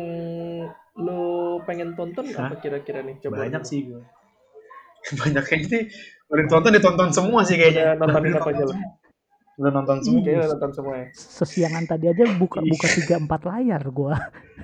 [0.94, 1.22] lu
[1.62, 2.48] pengen tonton Hah?
[2.48, 4.02] apa kira-kira nih coba banyak sih gue.
[5.18, 5.80] Banyak kayak gini.
[6.28, 7.94] Udah ditonton ditonton semua sih kayaknya.
[7.94, 8.74] Udah nontonin apa aja lu?
[9.54, 10.20] Udah nonton semua.
[10.20, 14.14] kayaknya udah nonton semua ya Sesiangan tadi aja buka buka tiga empat layar gua.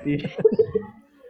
[0.01, 0.29] Iya.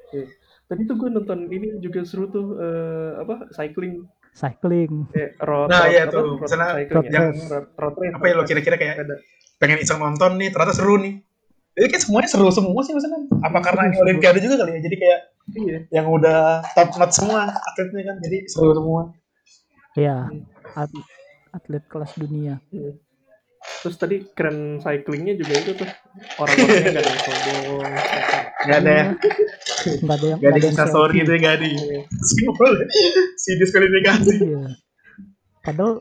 [0.08, 0.24] Iya.
[0.64, 5.08] tadi tuh gue nonton ini juga seru tuh eh, apa cycling Cycling.
[5.10, 6.20] eh, road Nah, road- iya tuh.
[6.28, 7.00] road Misalnya ya.
[7.02, 8.46] yang- road, road ya lo road race.
[8.46, 9.14] kira-kira kayak ada
[9.56, 11.24] pengen iseng nonton nih ternyata seru nih.
[11.78, 13.20] Jadi kayak semuanya seru semua sih maksudnya.
[13.38, 14.80] Apa karena ini olimpiade juga kali ya?
[14.82, 15.20] Jadi kayak
[15.54, 18.16] iya yang udah top notch semua atletnya kan.
[18.18, 19.14] Jadi seru semua.
[19.94, 20.26] Ya.
[20.74, 21.06] at-
[21.48, 22.58] atlet kelas dunia.
[22.68, 22.92] iya.
[23.82, 25.88] terus tadi keren cyclingnya juga itu tuh
[26.38, 27.60] orang-orangnya gak ada yang sombong
[28.58, 29.04] Gak ada ya.
[29.98, 31.66] Enggak ada yang Gak ada nggak Insta story gitu ya gak ada.
[31.66, 32.00] Iya.
[33.34, 34.34] Si diskualifikasi.
[34.40, 34.62] Iya.
[35.60, 35.92] Padahal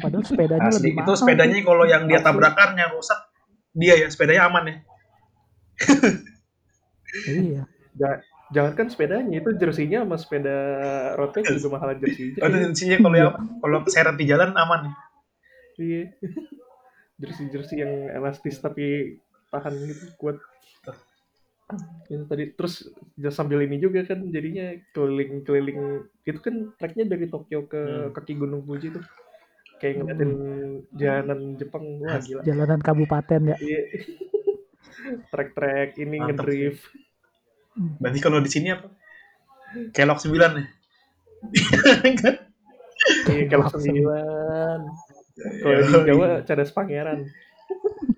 [0.00, 1.18] Padahal sepedanya Asli, lebih itu mahal.
[1.18, 2.26] sepedanya kalau yang dia Asli.
[2.26, 3.20] tabrakan yang rusak
[3.70, 4.74] dia ya sepedanya aman ya.
[7.26, 7.62] Iya.
[7.96, 10.56] Ja- jangan kan sepedanya itu jersinya sama sepeda
[11.14, 12.38] road bike juga mahalan jersinya.
[12.42, 14.80] Oh, tensinya kalau yang kalau keseret di jalan aman.
[14.86, 14.94] ya.
[15.80, 16.02] Iya.
[17.20, 19.18] Jersey-jersey yang elastis tapi
[19.50, 20.38] tahan gitu kuat.
[22.06, 25.78] Itu tadi terus ya sambil ini juga kan jadinya keliling-keliling
[26.24, 28.10] itu kan treknya dari Tokyo ke Hmm.
[28.10, 29.04] kaki Gunung Fuji tuh.
[29.78, 30.32] Kayak ngeliatin
[30.92, 32.42] jalanan Jepang wah gila.
[32.42, 33.56] Jalanan kabupaten ya.
[35.30, 36.82] Trek-trek ini Mantap ngedrift.
[38.00, 38.88] Berarti kalau di sini apa?
[39.94, 40.66] Kelok 9 ya.
[43.30, 43.80] Iya, Langsung.
[43.80, 44.78] sembilan.
[45.64, 47.24] Kalau di Jawa cadas pangeran.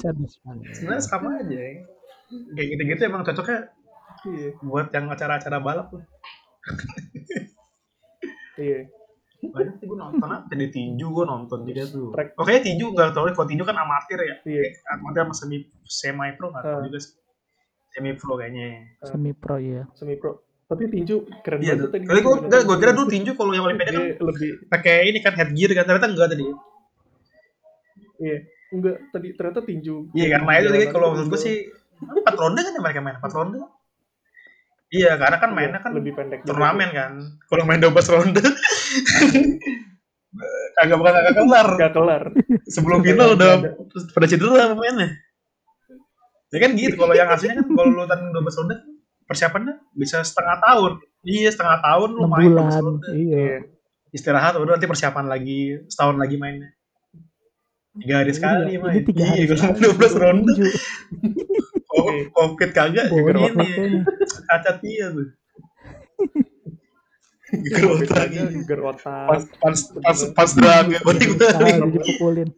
[0.01, 0.75] Cadis banget.
[0.75, 1.87] Sebenarnya sama aja ya.
[2.57, 3.71] Kayak gitu-gitu emang cocoknya
[4.23, 4.51] Iya.
[4.63, 6.05] buat yang acara-acara balap lah.
[8.59, 8.87] Iya.
[9.45, 12.15] Banyak sih gue nonton apa di tinju gue nonton juga tuh.
[12.37, 14.37] Oke tinju nggak tahu deh, kalau tinju kan amatir ya.
[14.45, 14.63] Iya.
[14.93, 16.85] Amatir sama semi semi pro nggak tahu Ah.
[16.85, 17.13] juga sih.
[17.91, 18.69] Semi pro kayaknya.
[19.03, 19.83] Semi pro ya.
[19.93, 20.39] Semi pro.
[20.65, 21.91] Tapi tinju keren Iya banget tuh.
[21.91, 22.05] tadi.
[22.07, 25.19] Kali gue enggak gue kira dulu tinju kalau yang Olimpiade kan Iya, lebih pakai ini
[25.19, 26.45] kan headgear kan ternyata enggak tadi.
[28.19, 28.37] iya.
[28.73, 29.97] Enggak, tadi ternyata tinju.
[30.13, 31.57] Iya karena itu tadi Jalanan kalau menurut gue sih
[32.01, 33.59] empat ronde kan yang mereka main empat ronde.
[34.89, 36.41] Iya karena kan Iya, mainnya kan lebih pendek.
[36.43, 37.13] turnamen kan.
[37.43, 38.41] Kalau main 12 ronde
[40.77, 41.69] kagak bakal kagak kelar.
[41.77, 42.23] Gak kelar.
[42.69, 43.53] Sebelum final udah
[44.17, 45.09] pada cedera pemainnya.
[46.53, 48.77] Ya kan gitu kalau yang aslinya kan kalau lu tanding 12 ronde
[49.25, 50.93] persiapannya bisa setengah tahun.
[51.25, 52.73] Iya setengah tahun lu 6 main 12 bulan.
[53.13, 53.17] Iya.
[53.17, 53.59] Iya.
[54.13, 56.69] Istirahat udah nanti persiapan lagi setahun lagi mainnya.
[57.93, 59.01] Tiga hari sekali Iya, main.
[59.01, 59.97] Ini tiga hari Iya, kalau sekali.
[59.97, 60.53] 12 ronde.
[61.93, 64.01] Oh, Covid kagak juga ini
[64.49, 65.29] cacat iya tuh.
[67.53, 69.29] Geger otak geger otak.
[69.29, 72.49] Pas pas pas pas draga berarti gue jadi dipukulin.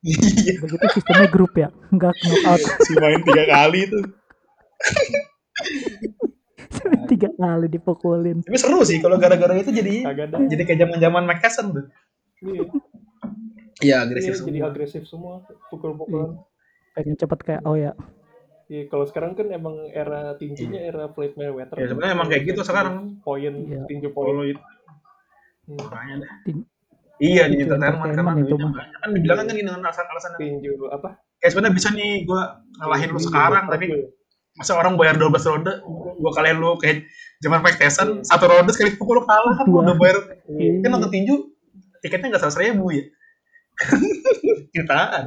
[0.00, 1.68] Iya, Begitu sistemnya grup ya.
[1.92, 2.60] Enggak knockout.
[2.88, 4.04] si main tiga kali tuh.
[7.10, 8.40] Tiga kali dipukulin.
[8.46, 10.06] Tapi seru sih kalau gara-gara itu jadi
[10.48, 11.86] jadi kayak zaman-zaman Mike Tyson tuh.
[12.40, 12.64] Iya.
[13.80, 15.44] Iya, Iya, jadi agresif semua.
[15.68, 16.40] Pukul-pukulan.
[16.96, 17.92] Pengen cepet kayak oh ya.
[18.70, 21.74] Iya, kalau sekarang kan emang era tinjunya era Floyd Mayweather.
[21.74, 23.18] Ya, sebenarnya emang kayak gitu sekarang.
[23.20, 23.82] Poin, Iya.
[23.84, 24.30] tinju poin.
[24.30, 24.62] Kalau itu
[25.66, 25.76] Hmm.
[25.76, 26.32] makanya dah.
[26.44, 26.66] Tin-
[27.20, 28.70] Iya di entertainment karena itu mah.
[28.72, 28.96] banyak.
[28.96, 31.20] Kan dibilang kan gini dengan alasan-alasan Tinju apa?
[31.36, 32.42] kayak sebenarnya bisa nih gue
[32.76, 33.84] ngalahin lu sekarang tapi
[34.52, 35.72] masa orang bayar 12 ronde
[36.14, 37.08] gue kalian lu kayak
[37.38, 40.80] zaman Mike Tyson satu ronde sekali pukul lu kalah kan udah bayar Iya.
[40.80, 41.48] kan nonton tinju
[41.98, 43.04] tiketnya nggak seratus ribu ya
[44.76, 45.24] jutaan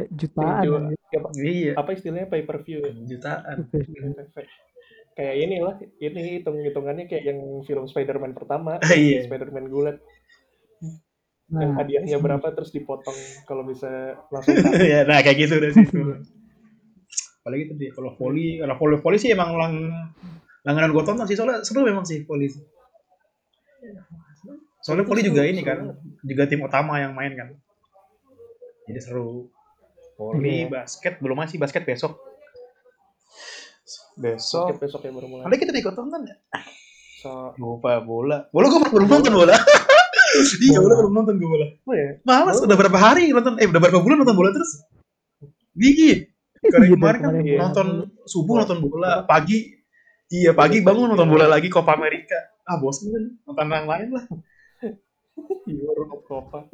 [0.00, 0.08] Iya.
[0.08, 0.62] Iya, jutaan.
[0.64, 0.98] Anjir.
[1.10, 2.94] apa, iya apa istilahnya pay per view ya?
[3.02, 3.66] jutaan
[5.18, 9.26] kayak inilah ini hitung hitungannya kayak yang film Spider-Man pertama iya.
[9.26, 9.98] Spider-Man gulat
[11.50, 14.54] yang Nah, hadiahnya berapa terus dipotong kalau bisa langsung
[14.86, 15.82] ya nah kayak gitu udah sih
[17.42, 19.74] apalagi tuh dia kalau volley kalau volley volley sih emang lang
[20.62, 22.62] langganan gue tonton sih soalnya seru memang sih volley sih.
[24.86, 25.90] soalnya volley juga ini kan
[26.22, 27.50] juga tim utama yang main kan
[28.86, 29.50] jadi seru
[30.20, 30.68] volley Iya.
[30.68, 32.20] basket belum masih basket besok.
[34.14, 34.68] Besok.
[34.68, 35.44] Basket besok ya baru mulai.
[35.48, 36.36] Ada kita ikut tonton ya?
[37.20, 38.44] So lupa bola.
[38.52, 39.56] Bola gue belum nonton bola.
[40.62, 41.66] Iya bola belum nonton gue bola.
[41.82, 43.58] Oh ya Malas udah berapa hari nonton?
[43.58, 44.84] Eh udah berapa bulan nonton bola terus?
[45.74, 46.28] Gigi.
[46.60, 47.32] Kemarin Iya, kemarin kan?
[47.40, 47.58] iya.
[47.58, 47.86] nonton
[48.28, 49.74] subuh nonton bola pagi.
[50.30, 52.36] Iya pagi bangun nonton bola lagi Copa America.
[52.62, 53.24] Ah bosan kan?
[53.42, 54.24] Nonton yang lain lah.
[55.66, 56.68] Iya baru Copa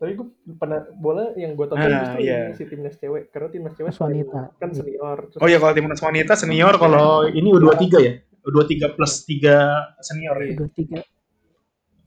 [0.00, 2.48] tapi gue pernah bola yang gue tonton Ah, justru iya.
[2.48, 4.40] ini si timnas cewek karena timnas cewek wanita.
[4.56, 9.12] kan senior terus oh iya kalau timnas wanita senior kalau ini U23 ya U23 plus
[9.22, 11.00] 3 senior ya dua tiga.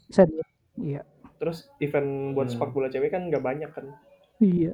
[0.08, 0.46] Senior.
[0.76, 1.02] Iya.
[1.36, 2.56] terus event buat Hmm.
[2.56, 3.86] sepak bola cewek kan nggak banyak kan
[4.40, 4.74] Iya.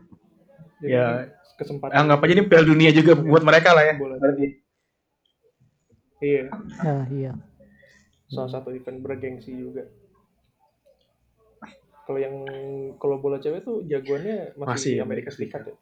[0.79, 1.07] jadi Ya.
[1.53, 4.63] kesempatan anggap aja ini Piala Dunia juga buat mereka lah ya bola berarti
[6.19, 6.47] iya
[6.79, 7.31] Nah, iya.
[8.27, 9.83] salah satu event bergengsi juga
[12.09, 12.35] kalau yang
[12.97, 14.93] kalau bola cewek tuh jagoannya masih, Masih.
[14.97, 15.75] Amerika Amerika Serikat ya?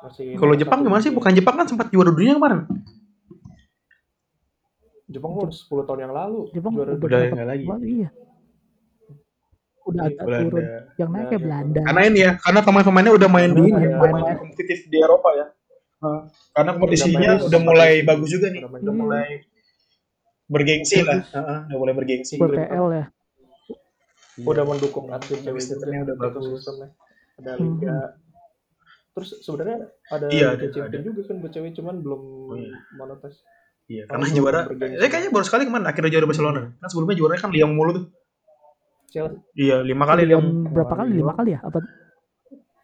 [0.00, 1.08] Masih kalau Jepang gimana sih?
[1.08, 2.68] bukan Jepang kan sempat juara dunia kemarin.
[5.08, 7.64] Jepang udah 10 tahun yang lalu Jepang juara udah udah berapa nggak lagi.
[7.82, 8.08] Iya.
[9.80, 10.28] Udah Iya, agak turun.
[10.28, 10.60] Belanda
[10.94, 11.80] Yang naik kayak Belanda.
[11.82, 15.46] karena ini ya karena pemain-pemainnya udah main di ini main- main kompetitif di Eropa ya.
[16.00, 16.20] Nah,
[16.52, 18.60] karena kompetisinya Udah udah mulai bagus juga nih.
[18.60, 18.92] Udah Iya.
[18.92, 19.28] mulai
[20.46, 21.24] bergengsi lah.
[21.24, 22.34] Heeh, udah mulai bergengsi.
[22.36, 23.04] PPL ya.
[24.40, 26.42] Udah mendukung atlet cewek Sistemnya udah bagus.
[26.54, 26.88] sistemnya
[27.36, 27.96] ada liga
[29.10, 32.70] terus sebenarnya ada Iya, liga ada- champion juga kan buat cewek cuman belum Oh, iya.
[32.94, 33.34] monetis
[33.86, 37.50] iya karena juara eh kayaknya baru sekali kemarin akhirnya juara Barcelona kan sebelumnya juaranya kan
[37.50, 38.04] Lyon mulu tuh
[39.08, 40.70] Chelsea Iya, lima kali Lyon.
[40.70, 41.18] berapa kali?
[41.18, 41.60] Lima kali ya?
[41.60, 41.82] Apa?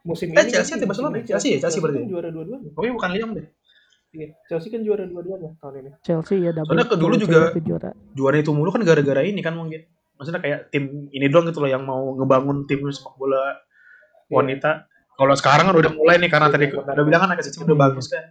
[0.02, 1.14] musim Eh, ini Chelsea kan, atau Barcelona?
[1.20, 1.58] Chelsea ya?
[1.62, 1.98] Chelsea berarti.
[1.98, 2.68] kan juara dua-duanya.
[2.74, 3.46] Oh iya, bukan Lyon deh.
[4.08, 5.90] Iya, Chelsea kan juara dua-duanya tahun ini.
[6.00, 6.66] Chelsea ya double.
[6.68, 7.90] Soalnya ke dulu juga- juara.
[8.12, 9.86] Juara itu mulu kan gara-gara ini kan mungkin.
[10.16, 13.36] Maksudnya kayak tim ini doang gitu loh yang mau ngebangun tim sepak bola
[14.26, 14.32] Iya.
[14.32, 14.70] wanita.
[15.16, 18.06] Kalau sekarang kan udah mulai nih karena Iya, tadi udah bilang kan ekosistem udah bagus
[18.10, 18.24] kan.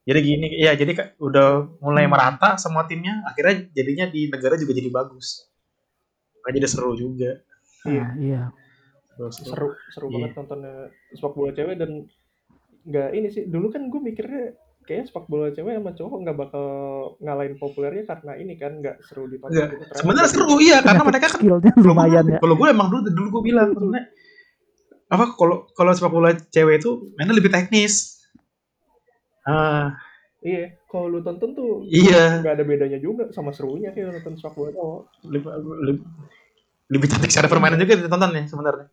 [0.00, 2.12] Jadi gini, ya jadi udah mulai Hmm.
[2.16, 3.20] merata semua timnya.
[3.26, 5.44] Akhirnya jadinya di negara juga jadi bagus.
[6.40, 7.30] Makanya jadi seru juga.
[7.84, 8.42] Nah, iya.
[9.12, 10.14] Terus, Seru, seru Iya.
[10.16, 10.74] banget nontonnya
[11.12, 11.90] sepak bola cewek dan
[12.88, 13.44] nggak ini sih.
[13.44, 14.56] Dulu kan gue mikirnya
[14.90, 16.66] kayaknya sepak bola cewek sama cowok nggak bakal
[17.22, 19.54] ngalahin populernya karena ini kan nggak seru ditonton.
[19.54, 19.86] Gitu.
[19.86, 22.38] Ternyata Sebenarnya seru iya karena mereka kan skillnya lumayan ya.
[22.42, 24.10] Kalau gue emang dulu dulu gue bilang sebenarnya
[25.06, 28.18] apa kalau kalau sepak bola cewek itu mainnya lebih teknis.
[29.46, 29.94] Ah,
[30.40, 32.40] Iya, kalau lu tonton tuh iya.
[32.40, 35.02] nggak ada bedanya juga sama serunya kayak nonton sepak bola cowok.
[35.30, 35.48] Lebih,
[35.86, 36.04] lebih,
[36.90, 38.86] lebih cantik secara permainan juga ditonton ya sebenarnya.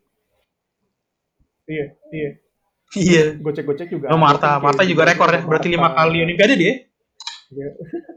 [1.66, 2.30] Iya, iya.
[2.96, 3.36] Iya.
[3.36, 4.08] Gocek-gocek juga.
[4.08, 5.40] Oh, Marta, kan, Marta kayak juga rekor ya.
[5.44, 6.74] Berarti lima kali Olimpiade dia.
[7.52, 7.68] Iya.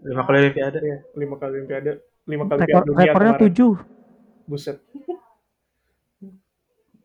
[0.07, 0.79] Lima kali Olimpiade.
[0.79, 1.91] Iya, lima kali olimpiade,
[2.27, 3.73] lima kali Rekor Dunia rekornya tujuh.
[4.47, 4.77] Buset.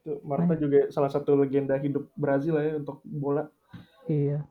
[0.02, 3.50] Itu Marta juga salah satu legenda hidup Brazil lah ya untuk bola.
[4.06, 4.46] Iya.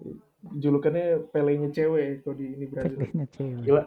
[0.45, 2.99] Julukannya Pelenya cewek kalau di ini Brazil.
[2.99, 3.63] Teknisnya cewek.
[3.63, 3.84] Gila.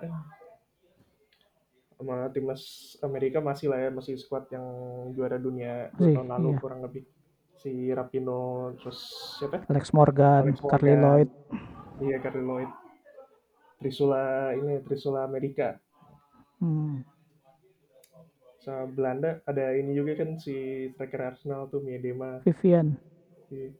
[1.99, 2.62] Sama timnas
[3.03, 4.64] Amerika masih lah ya, masih squad yang
[5.12, 6.61] juara dunia tahun lalu iya.
[6.62, 7.03] kurang lebih.
[7.59, 8.99] Si Rapino terus
[9.37, 9.67] siapa?
[9.67, 11.03] Alex Morgan, Alex Carly Morgan.
[11.03, 11.31] Lloyd.
[11.99, 12.71] Iya, Carly Lloyd.
[13.77, 14.23] Trisula
[14.55, 15.79] ini Trisula Amerika.
[16.59, 17.03] Hmm.
[18.59, 20.55] Sama Belanda ada ini juga kan si
[20.89, 22.43] striker Arsenal tuh Miedema.
[22.43, 22.95] Vivian.
[23.47, 23.71] Si,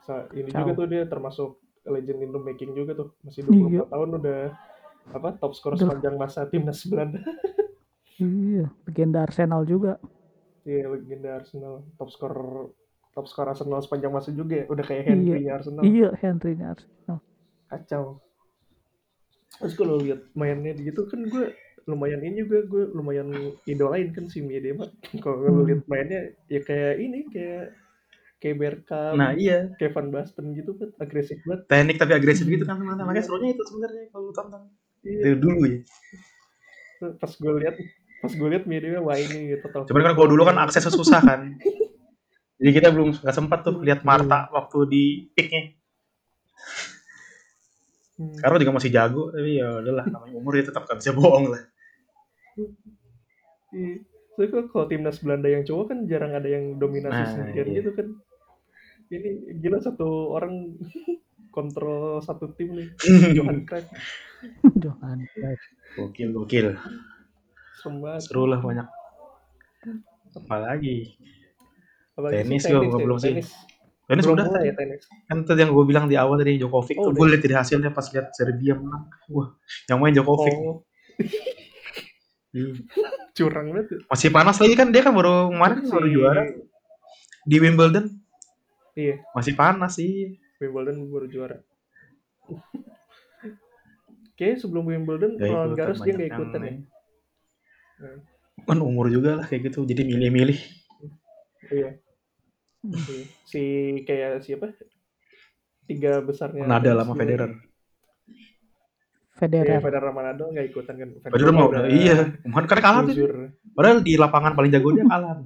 [0.00, 0.64] sa- ini Ciao.
[0.64, 3.08] juga tuh dia termasuk legend in the making juga tuh.
[3.20, 3.84] Masih Iya.
[3.84, 4.40] 24 tahun udah
[5.06, 7.20] apa top skor sepanjang masa timnas Belanda.
[8.14, 9.98] Iya, legenda Arsenal juga.
[10.64, 11.84] Iya, legenda Arsenal.
[11.96, 12.34] Top skor
[13.12, 14.66] top skor Arsenal sepanjang masa juga ya.
[14.66, 15.82] Udah kayak Henry Arsenal.
[15.84, 17.18] Iya, Henry Arsenal.
[17.68, 18.18] Kacau.
[19.54, 21.54] Terus kalau lihat mainnya gitu kan gue
[21.84, 23.28] lumayan ini juga gue lumayan
[23.68, 24.88] idolain kan si Miedema.
[25.22, 25.68] Kalau Hmm.
[25.68, 27.76] lihat mainnya ya kayak ini kayak
[28.42, 29.70] kayak Bergkamp, Nah iya.
[29.78, 31.64] kayak Van Basten gitu kan agresif banget.
[31.70, 33.14] Teknik tapi agresif gitu kan teman-teman.
[33.14, 34.62] Makanya serunya itu sebenarnya kalau tonton.
[35.04, 35.20] Iya.
[35.22, 35.78] Dari dulu ya.
[37.20, 37.76] Pas gue lihat
[38.24, 39.84] pas gue lihat Miedema wah ini gitu total.
[39.84, 41.60] Cuman kan kalau dulu kan aksesnya susah kan.
[42.56, 45.04] Jadi kita belum nggak sempat tuh lihat Marta waktu di
[45.36, 45.76] peaknya.
[48.14, 48.30] Hmm.
[48.32, 51.62] Sekarang juga masih jago, tapi ya udahlah namanya umur ya tetap gak bisa bohong lah.
[53.74, 54.06] Iya.
[54.34, 57.76] Soalnya kalau- kalau timnas Belanda yang cowok kan jarang ada yang dominasi Nah, sendirian iya.
[57.82, 58.06] gitu kan.
[59.10, 60.78] Ini gila satu orang
[61.50, 62.88] kontrol satu tim nih.
[63.36, 63.86] Johan Cruyff
[64.78, 65.62] Johan Cruyff.
[65.98, 66.68] gokil, gokil.
[68.18, 68.86] Seru lah banyak.
[70.34, 71.14] Apalagi.
[72.10, 73.32] Apalagi Tenis sih, tenis ya, belum sih.
[73.32, 73.48] tenis.
[74.04, 75.02] Ini Belum sudah mulai ya tenis.
[75.24, 77.16] kan tadi yang gue bilang di awal tadi Djokovic Oh, udah.
[77.16, 79.08] gue lihat dari hasilnya pas lihat Serbia menang.
[79.28, 79.48] Wah,
[79.86, 80.54] yang main Djokovic.
[80.54, 80.84] Oh,
[82.50, 82.70] Iya.
[83.32, 83.86] curang banget.
[83.90, 83.98] ya.
[84.06, 86.42] Masih panas lagi kan dia kan baru kemarin kan baru Si- juara
[87.42, 88.06] di Wimbledon.
[88.94, 90.38] Iya, Masih panas sih.
[90.56, 91.58] Wimbledon baru juara.
[94.34, 96.72] Kayaknya sebelum Wimbledon, Roland Garros dia nggak ikutan ya.
[98.04, 98.20] Main.
[98.68, 99.88] Kan umur juga lah kayak gitu.
[99.88, 100.58] Jadi milih-milih.
[101.72, 101.90] Iya.
[102.84, 103.24] Iya.
[103.48, 103.62] Si
[104.04, 104.76] kayak siapa?
[105.88, 106.68] Tiga besarnya.
[106.68, 107.24] Nadal tenis sama dunia.
[107.24, 107.50] Federer.
[109.34, 109.80] Iya, Federer.
[109.80, 111.08] Federer sama Nadal nggak ikutan kan.
[111.32, 112.16] Federer mau udah iya.
[112.44, 113.16] Kemarin kan kalah tuh.
[113.74, 115.40] Padahal di lapangan paling jago dia kalah.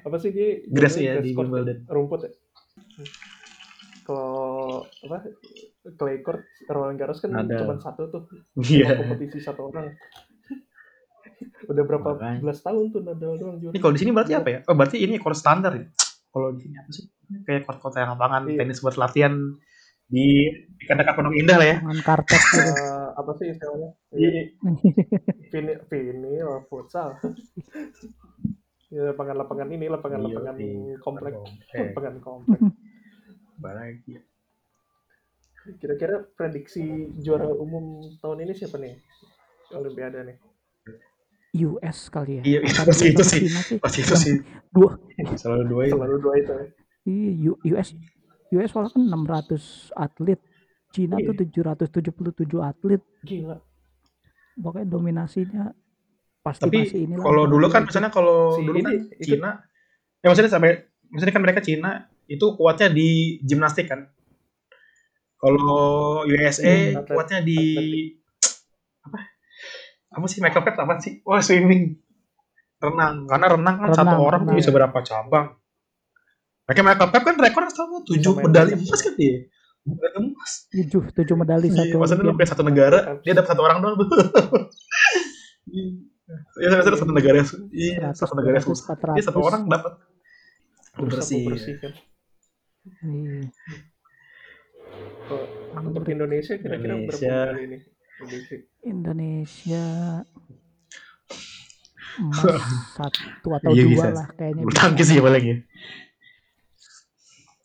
[0.00, 0.64] Apa sih dia?
[0.68, 1.84] Grass ya di Wimbledon.
[1.88, 2.30] Rumput ya.
[4.04, 5.18] Kalau apa
[5.96, 7.64] clay court Roland Garros kan Nadal.
[7.64, 8.22] cuma satu tuh.
[8.60, 9.00] Iya.
[9.00, 9.92] Kompetisi satu orang.
[11.66, 12.38] Udah berapa Makanya.
[12.40, 13.72] belas tahun tuh Nadal doang juara.
[13.72, 14.58] Ini kalau di sini berarti apa ya?
[14.66, 15.86] Oh, berarti ini court standar ya.
[16.30, 17.04] Kalau di sini apa sih?
[17.42, 18.58] Kayak court-court yang lapangan Iya.
[18.58, 19.34] tenis buat latihan
[20.06, 20.26] di
[20.82, 21.76] dekat-dekat Pondok Indah lah ya.
[21.78, 22.58] Tangan karpet gitu.
[22.60, 23.88] Eh, apa sih istilahnya?
[24.10, 24.30] Iya.
[25.50, 27.14] Vini, vini oh, futsal.
[28.90, 31.32] ya, lapangan-lapangan ini, lapangan-lapangan Iya, komplek.
[31.70, 32.60] Eh, Lapangan komplek.
[33.62, 34.14] lagi.
[35.78, 36.82] Kira-kira prediksi
[37.20, 38.96] juara umum tahun ini siapa nih?
[39.70, 40.36] Olimpiade nih.
[41.50, 42.42] US kali ya.
[42.46, 43.40] Iya, pasti itu sih.
[43.82, 44.34] Pasti itu sih.
[44.70, 44.94] Dua.
[45.34, 45.94] Selalu dua itu.
[45.98, 46.66] Selalu dua itu ya.
[47.06, 47.30] Iya,
[47.74, 47.88] US
[48.50, 49.62] US soalnya kan 600
[49.94, 50.38] atlet.
[50.90, 51.30] Cina Iya.
[51.30, 53.02] tuh 777 atlet.
[53.22, 53.58] Gila.
[54.60, 55.64] Pokoknya dominasinya
[56.42, 57.24] pasti Tapi masih inilah.
[57.24, 57.88] kalau dulu kan itu.
[57.90, 59.50] misalnya kalau Si dulu ini kan Cina,
[60.20, 60.70] ya maksudnya sampai
[61.10, 61.90] maksudnya kan mereka Cina
[62.26, 64.06] itu kuatnya di gimnastik kan.
[65.40, 67.60] Kalau USA Hmm, atlet- kuatnya di?
[70.10, 71.12] Apa sih Michael Phelps apa sih?
[71.22, 71.96] Wah swimming.
[72.80, 75.52] renang karena renang kan Renang, satu orang tuh bisa berapa cabang
[76.64, 79.36] Makanya Michael Phelps kan rekor sama tujuh medali emas kan dia
[79.84, 83.84] medali emas tujuh tujuh medali Iya, satu maksudnya kayak satu negara dia dapat satu orang
[83.84, 84.08] doang tuh
[86.56, 87.36] Iya, maksudnya satu negara
[87.74, 88.94] iya, 100, satu negara 200, susah.
[89.18, 89.48] Dia satu 400.
[89.50, 89.92] orang dapat
[91.00, 91.42] Bersih.
[91.46, 91.74] bersih.
[91.82, 91.92] kan.
[93.02, 93.50] Iya.
[95.26, 97.34] Kalau Untuk Indonesia kira-kira berapa Indonesia.
[97.50, 97.78] medali ini?
[98.20, 98.56] Indonesia.
[98.84, 99.84] Indonesia
[102.20, 102.60] emas
[102.92, 104.08] satu atau Iya, dua bisa.
[104.12, 105.56] lah kayaknya Bulu tangkis sih paling ya.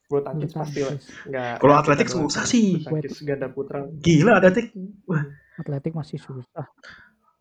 [0.05, 1.57] Bulu tangkis pasti lah.
[1.57, 2.79] Kalau atletik susah sih.
[3.21, 3.83] Ganda putra.
[3.99, 4.69] Gila atletik.
[5.03, 5.25] Wah,
[5.57, 6.67] atletik masih susah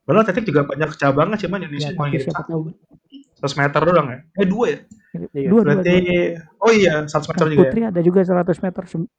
[0.04, 2.50] Padahal atletik juga banyak cabangnya cuman ya Indonesia cuma ngirim siapa satu.
[2.52, 2.62] tahu
[3.40, 4.18] 100 meter doang ya?
[4.36, 4.78] Eh dua ya?
[5.32, 5.48] Iya.
[5.48, 7.60] dua dua Berarti dua oh iya 100 meter juga ya.
[7.64, 9.10] putri ada juga 100 meter Cum-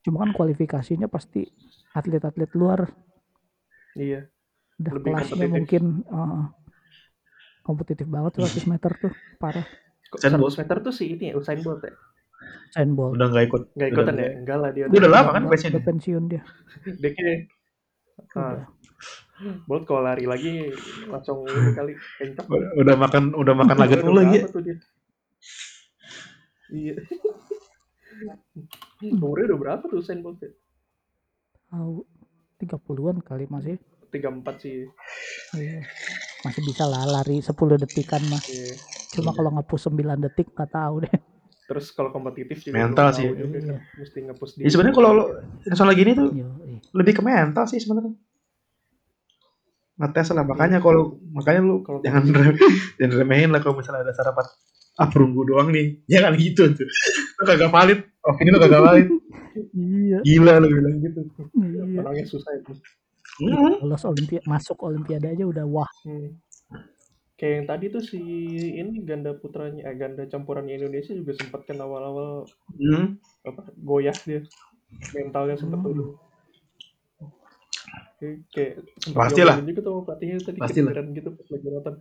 [0.00, 1.44] cuma kan kualifikasinya pasti
[1.92, 2.88] atlet-atlet luar
[3.96, 4.20] Iya.
[4.78, 5.54] udah Lebih kelasnya kompetitif.
[5.54, 6.42] mungkin uh,
[7.62, 9.66] kompetitif banget 100 meter tuh parah
[10.08, 10.56] Usain Bolt.
[10.56, 11.92] 100 meter tuh si ini ya, Usain Bolt ya?
[12.72, 13.62] Usain Bolt Udah nggak ikut.
[13.76, 14.28] Nggak ikutan ya?
[14.40, 14.84] Enggak lah dia.
[14.88, 15.88] Udah lama kan batch-nya udah dia?
[15.92, 16.42] pensiun dia
[17.02, 17.38] Dia kayak
[18.38, 18.64] ah,
[19.68, 20.72] Bolt kalau lari lagi
[21.06, 22.46] langsung ini kali kencang.
[22.48, 23.94] Udah, udah makan udah makan lagi.
[24.40, 24.46] ya.
[24.48, 24.76] Tuh dia?
[26.72, 26.94] Iya.
[29.14, 30.50] Umurnya udah berapa tuh Usain Bolt ya?
[31.68, 32.00] tahu
[32.58, 33.78] 30-an kali masih
[34.08, 34.88] 34 sih.
[35.54, 35.84] iya.
[36.40, 38.74] masih bisa lah lari 10 detikan mah Iya.
[39.10, 41.14] cuma kalau nge-push 9 detik nggak tahu deh
[41.68, 43.28] Terus kalau kompetitif juga Mental sih.
[43.28, 43.60] juga kan.
[43.60, 43.76] Iya.
[43.94, 45.24] Mesti nge-push Ya sebenarnya kalau lo
[45.68, 46.48] soal gini tuh iya.
[46.90, 48.16] lebih ke mental sih sebenarnya.
[49.98, 52.56] Ngetes lah makanya kalau makanya lu Kalau jangan rem-
[52.98, 54.46] jangan remehin lah kalau misalnya ada sarapan
[54.96, 56.88] ah perunggu doang nih jangan gitu tuh
[57.38, 59.06] lu kagak valid oh ini lu kagak valid
[59.74, 61.20] iya gila lu bilang gitu
[61.58, 62.72] iya menangnya susah itu.
[63.38, 63.78] Hmm.
[63.80, 66.34] lolos olimpiade masuk olimpiade aja udah wah Hmm.
[67.38, 68.18] Kayak yang tadi tuh si
[68.74, 73.14] ini ganda putranya, eh, ganda campurannya Indonesia juga sempat kan awal-awal Hmm.
[73.46, 74.42] apa goyah dia
[75.14, 75.86] mentalnya sempat Hmm.
[75.86, 76.08] turun.
[78.50, 78.82] Kayak,
[79.62, 80.90] juga tuh sama pelatihnya tadi Pastilah.
[81.14, 81.94] gitu pas lagi nonton.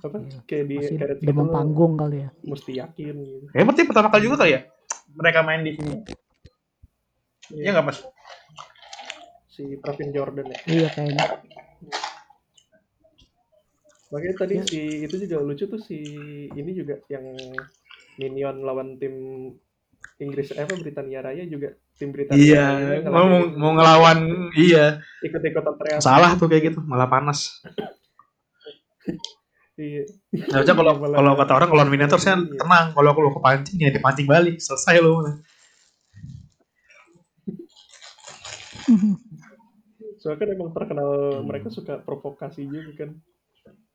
[0.00, 0.38] Apa Iya.
[0.44, 3.46] kayak di masih karet gitu demam lo panggung kali ya mesti yakin gitu.
[3.50, 4.60] Ya berarti pertama kali juga kali ya
[5.12, 5.96] mereka main di sini.
[7.52, 7.98] Iya nggak mas?
[9.46, 10.58] si Pravin Jordan ya.
[10.66, 11.24] iya kayaknya
[14.08, 14.64] Makanya tadi Ya.
[14.64, 15.96] si itu juga lucu tuh si
[16.48, 17.24] ini juga yang
[18.14, 19.12] Minion lawan tim
[20.18, 24.18] Inggris eh, apa Britania Raya juga tim Britania Iya, Raya mau ngelakuin mau ngelawan
[24.54, 26.00] iya ikut-ikutan teriak.
[26.00, 27.60] salah tuh kayak gitu malah panas.
[29.82, 30.04] Iya.
[30.54, 32.54] Harusnya kalau kalau kata orang kalau miniatur sih Iya.
[32.54, 35.18] tenang kalau lu kepancing ya dipancing balik selesai lu.
[40.22, 41.10] Soalnya kan emang terkenal
[41.42, 41.46] Hmm.
[41.50, 43.10] mereka suka provokasi juga kan.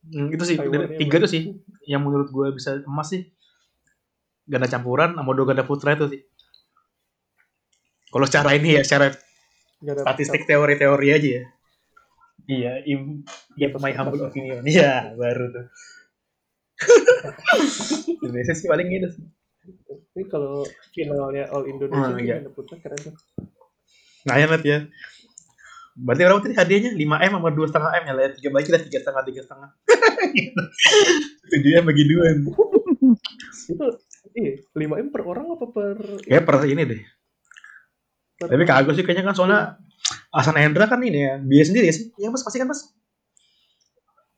[0.08, 1.42] Hmm, itu sih Taiwan tiga tuh sih
[1.84, 3.28] yang menurut gue bisa emas sih
[4.48, 6.20] ganda campuran sama dua ganda putra itu sih
[8.08, 9.12] kalau secara ini ya secara
[9.84, 11.42] statistik teori-teori aja ya
[12.48, 13.22] iya im
[13.60, 14.64] ya my humble opinion.
[14.64, 15.66] iya baru tuh.
[18.24, 19.24] Indonesia sih paling gitu sih.
[20.16, 20.64] Ini kalau
[20.96, 22.40] finalnya All Indonesia Oh, iya.
[22.50, 23.14] putra keren tuh.
[24.26, 24.88] nah ya ya.
[25.98, 28.70] Berarti berapa tadi hadiahnya 5 m sama dua setengah m ya lah ya tiga bagi
[28.70, 29.68] lah tiga setengah tiga setengah.
[31.52, 32.24] Tujuh m bagi dua
[33.68, 33.86] Itu
[34.38, 37.02] iya, 5 M per orang apa per kayak per ini deh
[38.38, 39.60] Tapi kagak sih kayaknya kan soalnya
[40.30, 42.14] Hasan Hendra kan ini ya biaya sendiri ya sih?
[42.14, 42.86] Iya mas pasti kan mas?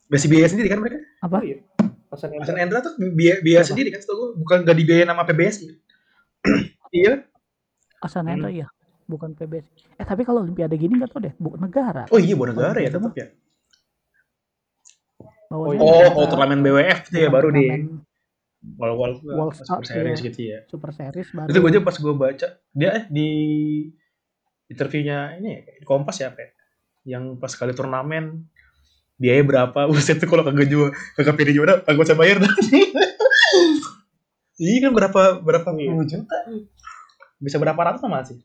[0.09, 0.97] Masih biaya sendiri kan mereka?
[1.21, 1.57] apa Oh iya.
[2.09, 2.81] Hasan Hasan Hendra.
[2.81, 5.67] Hendra tuh biaya, biaya sendiri kan setahu gue bukan gak dibiayain sama PBSI.
[6.99, 7.13] iya.
[8.01, 8.33] Asan Hmm.
[8.33, 8.67] Hendra ya
[9.11, 9.67] bukan PBS
[9.99, 12.89] eh tapi kalau olimpiade gini nggak tau deh bukan negara Oh iya bukan negara ya
[12.95, 13.27] tetap ya.
[15.51, 15.91] Bawahnya iya.
[16.07, 17.65] Oh kalau turnamen BWF tuh ya bukan baru di
[18.61, 20.27] Wall Wall World Super Series iya.
[20.29, 20.59] gitu ya.
[20.69, 22.47] super series baru Itu gue aja pas gue baca
[22.77, 23.29] dia eh di
[24.69, 26.49] interviewnya ini ya, di Kompas ya apa ya?
[27.17, 28.45] Yang pas kali turnamen
[29.17, 29.79] biaya berapa?
[29.89, 32.53] Buset tuh kalau kagak jual kagak pilih juara kagak usah bayar dah.
[34.61, 35.89] Iya kan berapa berapa Iya.
[35.89, 36.37] puluh juta?
[37.41, 38.37] Bisa berapa ratus sama sih?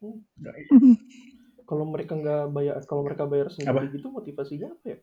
[1.68, 3.88] Kalau mereka nggak bayar, kalau mereka bayar sendiri Apa?
[3.88, 4.98] gitu motivasinya apa ya?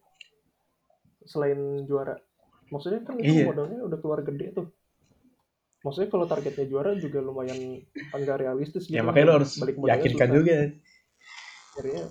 [1.26, 1.58] Selain
[1.90, 2.22] juara,
[2.72, 3.46] maksudnya kan itu Iya.
[3.46, 4.68] modalnya udah keluar gede tuh.
[5.82, 7.58] Maksudnya kalau targetnya juara juga lumayan
[8.12, 8.94] enggak realistis gitu.
[8.94, 10.36] Ya makanya lo harus Balik modalnya yakinkan susah.
[10.36, 10.56] juga.
[11.72, 12.04] Akhirnya,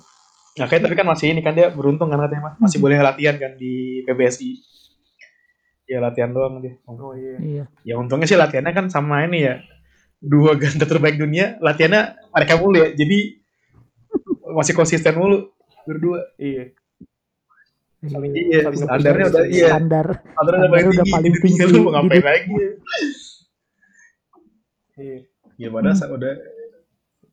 [0.51, 2.55] Nah, kayak tapi kan masih ini kan dia beruntung kan katanya Mas.
[2.59, 4.51] Masih boleh latihan kan di PBSI.
[5.87, 6.75] Ya latihan doang dia.
[6.85, 7.35] oh iya.
[7.39, 9.63] iya Ya untungnya sih latihannya kan sama ini ya.
[10.19, 12.91] Dua ganda terbaik dunia latihannya mereka mulu ya.
[12.91, 13.39] Jadi
[14.51, 16.27] masih konsisten mulu berdua.
[16.37, 16.75] Iya.
[18.01, 19.67] Iya, standarnya udah- iya.
[19.69, 22.49] standar Padahal Standar paling udah paling tinggi lu mau ngapain lagi?
[24.97, 25.19] Iya.
[25.57, 26.17] Ya padahal Hmm.
[26.17, 26.33] udah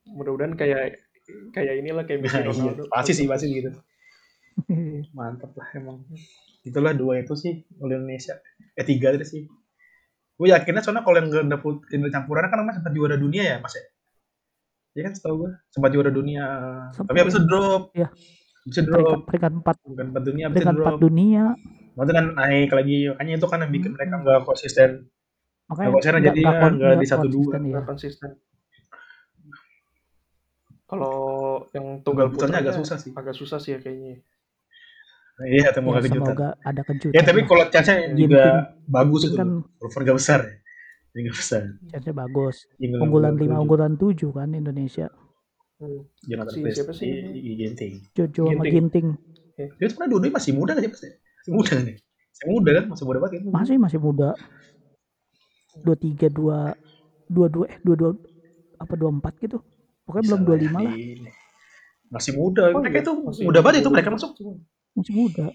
[0.07, 1.03] Mudah-mudahan kayak
[1.51, 2.83] kayak inilah kayak Messi Nah, iya, Ronaldo.
[2.87, 3.75] pasti sih pasti gitu.
[5.13, 5.99] Mantap lah emang.
[6.61, 8.39] Itulah dua itu sih oleh Indonesia.
[8.73, 9.41] Eh tiga itu sih.
[10.33, 13.71] Gue yakinnya soalnya kalau yang ganda ganda campuran kan namanya sempat juara dunia ya mas
[13.71, 13.83] ya.
[14.93, 16.43] Iya kan setahu gue sempat juara dunia.
[16.89, 17.83] Sempat, Tapi habis itu drop.
[17.91, 18.07] Iya.
[18.67, 19.25] Bisa peringkat drop.
[19.25, 21.43] peringkat empat Bukan empat dunia peringkat empat dunia
[21.97, 22.97] Maksudnya kan naik lagi.
[23.09, 24.89] Makanya itu kan yang bikin mereka nggak konsisten.
[25.65, 27.41] makanya Nggak konsisten jadi ya, nggak di satu dua.
[27.41, 27.71] konsisten, ya.
[27.73, 28.29] Nggak konsisten.
[30.87, 31.15] Kalau
[31.75, 33.11] yang tunggal Putarnya putranya agak susah sih.
[33.11, 34.23] agak susah sih ya kayaknya.
[35.37, 36.33] Nah, iya, Ya, semoga kejutan.
[36.33, 38.17] semoga ada kejutan Ya tapi kalau chance-nya Ginting.
[38.17, 38.43] juga
[38.87, 39.35] bagus itu.
[39.35, 40.53] kan Walaupun nggak besar ya.
[41.11, 41.61] Ini nggak besar.
[41.91, 43.41] chance bagus unggulan 67.
[43.41, 45.07] lima unggulan tujuh kan Indonesia
[45.77, 46.01] Hmm.
[46.25, 47.09] Jonathan Si- siapa sih?
[47.53, 47.93] Ginting.
[48.17, 49.07] Jojo sama Ginting.
[49.13, 51.09] Ginting Dia sebenarnya dua masih muda kan sih pasti?
[51.13, 51.95] Masih muda kan ya?
[52.33, 52.83] Masih muda kan?
[52.89, 53.41] Masih muda banget kan?
[53.53, 54.29] masih masih muda
[55.77, 56.73] dua tiga dua
[57.29, 58.09] dua dua eh dua dua
[58.77, 59.61] apa dua empat gitu
[60.09, 60.95] pokoknya belum Bisa dua lah lima lah
[62.07, 62.63] Masih muda.
[62.73, 63.03] Oh, mereka iya.
[63.05, 64.31] itu Masih muda banget itu mereka masuk.
[64.97, 65.45] masih muda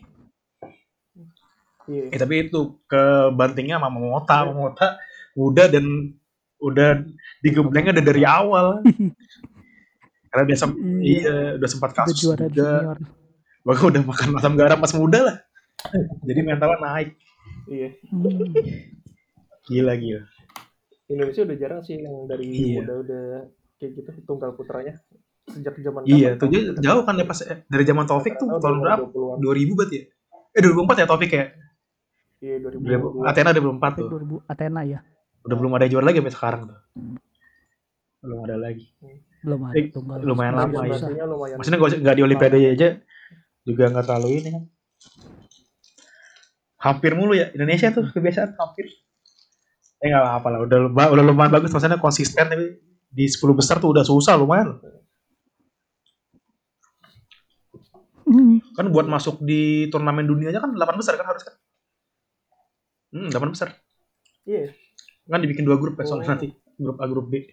[1.90, 2.14] Iya.
[2.14, 4.46] Eh tapi itu kebantingnya sama Mota.
[4.46, 5.02] Mota
[5.34, 6.14] muda dan
[6.62, 7.02] udah
[7.42, 8.66] digemblengnya udah dari awal.
[10.32, 12.64] Karena dia sem- iya, udah sempat udah kasus juara juga.
[12.72, 12.98] junior
[13.62, 15.36] Bahkan udah makan asam garam pas muda lah.
[16.24, 17.08] Jadi mentalnya naik.
[17.68, 17.88] Iya.
[18.08, 18.56] Hmm.
[19.62, 20.22] Gila gila.
[21.06, 22.80] Indonesia udah jarang sih yang dari Iya.
[22.80, 23.22] muda udah
[23.76, 24.96] kayak gitu tunggal putranya
[25.44, 28.78] sejak zaman Iya, tuh dia jauh kan ya pas eh, dari zaman Taufik tuh tahun
[28.80, 29.04] berapa?
[29.04, 29.38] 2020-an.
[29.38, 30.04] 2000 berarti ya?
[30.48, 31.44] Eh 2004 ya Taufik ya?
[32.40, 33.22] Iya, 2000.
[33.22, 33.28] 2020.
[33.28, 34.08] Athena 2004 tuh.
[34.08, 35.00] 2000 Athena ya
[35.42, 36.78] Udah belum ada yang juara lagi sampai sekarang tuh.
[38.22, 38.86] Belum ada lagi.
[39.42, 40.96] Belum ada Eh, tunggal lumayan lama ya.
[41.26, 41.56] lumayan.
[41.58, 42.88] Maksudnya nggak nggak di Olimpiade aja
[43.62, 44.64] juga nggak terlalu ini kan.
[46.78, 48.86] Hampir mulu ya Indonesia tuh kebiasaan hampir.
[49.98, 53.78] Eh nggak apa lah, udah lumayan, udah lumayan bagus maksudnya konsisten tapi di 10 besar
[53.78, 54.78] tuh udah susah lumayan.
[58.22, 58.62] Hmm.
[58.72, 61.54] Kan buat masuk di turnamen dunia aja kan 8 besar kan harus kan.
[63.12, 63.68] Hmm, 8 besar.
[64.42, 64.72] Iya.
[65.24, 66.32] Kan dibikin dua grup ya soalnya Oh.
[66.32, 67.46] nanti grup A grup B.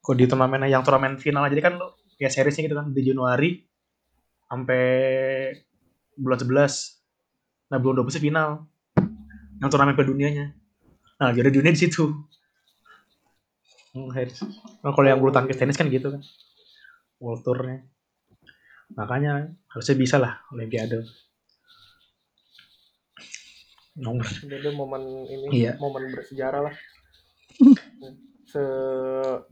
[0.00, 3.00] Kok di turnamen yang turnamen final aja jadi kan lo kayak seriesnya gitu kan di
[3.04, 3.50] Januari
[4.48, 4.84] sampai
[6.16, 7.70] bulan 11.
[7.70, 8.48] Nah, bulan 12 final.
[9.60, 10.46] Yang turnamen ke dunianya.
[11.20, 12.08] Nah, jadi dunia di situ.
[13.92, 14.08] Hmm.
[14.10, 16.22] Nah, kalau yang bulu tangkis tenis kan gitu kan.
[17.20, 17.84] World Tour-nya.
[18.96, 21.04] Makanya harusnya bisa lah Olimpiade.
[24.00, 24.24] Nomor.
[24.24, 25.76] Ada momen ini, Iya.
[25.76, 26.74] momen bersejarah lah.
[28.50, 28.64] Se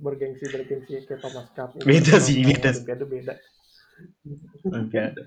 [0.02, 1.78] bergengsi bergengsi kayak Thomas Cup.
[1.86, 2.74] Beda sih, beda.
[2.74, 3.34] Olimpiade beda.
[4.74, 5.22] Olimpiade.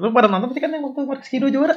[0.00, 1.76] Lu pada nonton pasti kan yang waktu Marcus Kido juara?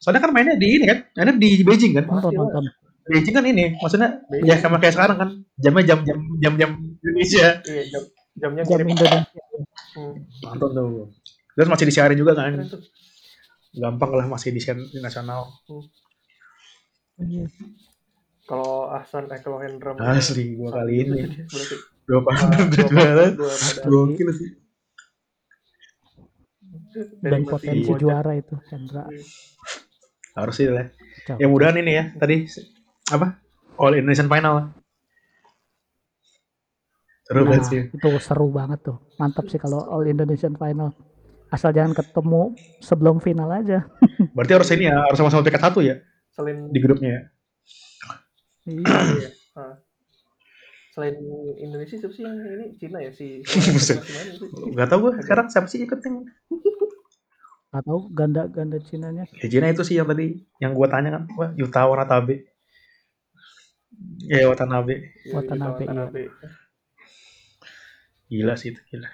[0.00, 2.04] Soalnya kan mainnya di ini kan, mainnya di Beijing kan.
[2.06, 2.64] nonton nonton
[3.08, 4.48] Beijing kan ini, maksudnya Beijing.
[4.52, 7.60] ya sama kayak sekarang kan, jamnya jam jam jam jam Indonesia.
[7.64, 8.02] Iya, jam
[8.36, 8.78] jamnya jam.
[8.84, 9.08] Indonesia
[9.98, 10.14] Hmm.
[10.44, 11.10] Nonton tuh.
[11.56, 12.54] Terus masih disiarin juga kan,
[13.74, 15.48] gampang lah masih di di nasional.
[17.18, 17.48] Iya.
[18.48, 21.20] Kalau Ahsan eh kalau Hendra Asli gua kali ini
[21.52, 21.76] berarti
[22.08, 22.20] dua
[23.36, 24.50] dua medali gokil sih.
[27.20, 29.04] dan potensi juara itu Chandra
[30.32, 30.88] Harus sih lah.
[31.36, 32.48] Ya mudahan ini ya tadi
[33.12, 33.36] apa?
[33.76, 34.72] All Indonesian Final.
[37.28, 37.82] Seru Nah, banget sih.
[37.92, 40.96] itu seru banget tuh mantap sih kalau All Indonesian Final
[41.52, 43.84] asal jangan ketemu sebelum final aja
[44.32, 46.00] Berarti harus ini ya, harus sama-sama peringkat satu ya
[46.32, 47.22] Selain di grupnya ya.
[48.68, 48.84] Iya.
[49.24, 49.30] iya.
[49.56, 49.74] ah.
[50.92, 51.14] Selain
[51.56, 53.40] Indonesia siapa sih yang ini Cina ya si.
[54.74, 56.26] Gak tau gue sekarang siapa sih ikut yang
[57.68, 61.22] Gak tahu ganda ganda Cinanya ya Cina itu sih yang tadi yang gue tanya kan
[61.36, 62.48] wah Yuta Watanabe
[64.24, 64.94] ya Watanabe
[65.26, 66.22] Iya, Watanabe, Yuta Watanabe.
[68.28, 69.08] gila sih itu gila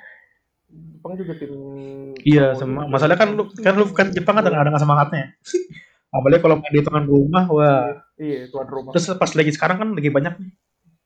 [0.74, 1.52] Jepang juga tim
[2.26, 2.90] iya sama juga.
[2.90, 5.24] masalah kan lu kan lu kan Jepang kan ada nggak semangatnya
[6.14, 7.90] apalagi kalau main di tuan rumah wah.
[8.14, 8.94] Iya, tuan rumah.
[8.94, 10.50] terus pas lagi sekarang kan lagi banyak nih.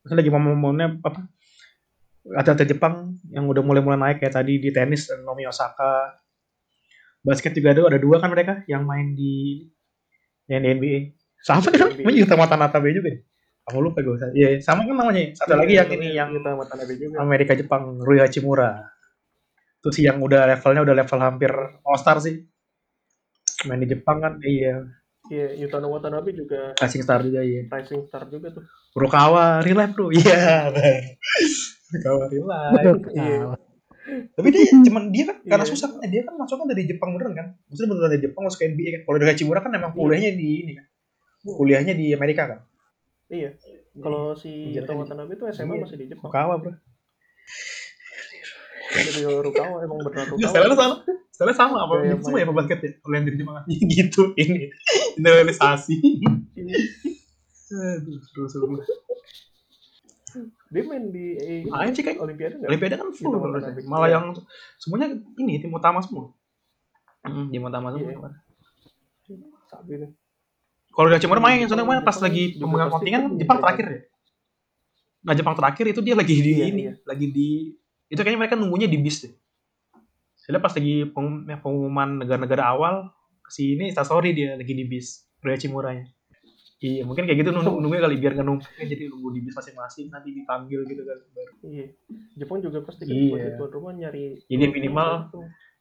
[0.05, 1.21] Maksudnya lagi momen-momennya apa?
[2.37, 6.21] Atlet Jepang yang udah mulai-mulai naik kayak tadi di tenis Naomi Osaka.
[7.25, 9.65] Basket juga ada ada dua kan mereka yang main di
[10.49, 10.99] yang di NBA
[11.41, 11.97] sama kan?
[11.97, 13.21] Namanya Yuta Watanabe juga nih.
[13.69, 15.37] Kamu lupa gue iya sama kan namanya?
[15.37, 17.21] Satu lagi yang ini yang juga.
[17.21, 18.81] Amerika Jepang Rui Hachimura.
[19.81, 21.53] Itu sih yang udah levelnya udah level hampir
[21.85, 22.45] All Star sih.
[23.69, 24.81] Main di Jepang kan iya
[25.29, 28.65] Iya, Yuta Watanabe juga Rising Star juga iya rising star juga tuh.
[28.97, 30.73] Furukawa real life bro iya
[32.33, 33.41] real life Betul Iya.
[34.09, 35.73] Tapi dia cuman dia kan karena Iya.
[35.73, 37.47] susah kan dia kan masuknya dari Jepang beneran kan.
[37.69, 39.01] Maksudnya beneran dari Jepang masuk ke NBA kan.
[39.05, 40.01] Kalau dari Hachimura kan emang Iya.
[40.01, 40.85] kuliahnya di ini kan.
[41.45, 42.61] Kuliahnya di Amerika kan.
[43.29, 43.51] Iya.
[44.01, 45.83] Kalau si Iya, Yuta Watanabe itu SMA Iya.
[45.85, 46.25] masih di Jepang.
[46.33, 46.73] Fukawa bro.
[48.89, 50.49] Dari Rukawa emang beneran Rukawa.
[50.49, 50.97] Stylenya sama.
[51.29, 52.57] Stylenya sama apa Gaya semua ya main.
[52.57, 52.91] basket ya.
[52.99, 53.57] Kalau yang dari Jepang
[53.95, 54.61] gitu ini
[55.15, 55.95] generalisasi.
[57.69, 58.81] Seru.
[60.69, 62.69] Dia main di eh, Main sih kayak Olimpiade nggak?
[62.69, 63.89] Olimpiade kan full Gitu.
[63.89, 64.15] Malah Iya.
[64.21, 64.25] yang
[64.77, 66.37] semuanya ini tim utama semua.
[67.25, 68.13] Hmm, tim utama semua.
[68.13, 68.29] Iya.
[69.67, 70.11] Sabi nih.
[70.89, 74.01] Kalau udah Hachimura main, soalnya kemarin pas Jepang lagi pemegang kontingen kan Jepang terakhir ya.
[75.19, 76.95] Nah Jepang terakhir itu dia lagi di Iya, ini, iya.
[77.03, 77.49] lagi di
[78.09, 79.33] itu kayaknya mereka nunggunya di bis deh.
[80.35, 83.13] Soalnya pas lagi pengum- pengumuman negara-negara awal
[83.47, 86.09] si ini Sasori dia lagi di bis Ryo Hachimura-nya.
[86.79, 90.07] Iya, mungkin kayak gitu nunggu nunggunya kali biar nggak numpuknya jadi nunggu di bis masing-masing
[90.09, 91.19] nanti dipanggil gitu kan.
[91.29, 91.87] Baru Iya.
[92.35, 93.35] Jepang juga pasti Iya.
[93.35, 94.39] sebagai tuan rumah nyari.
[94.47, 95.09] Jadi minimal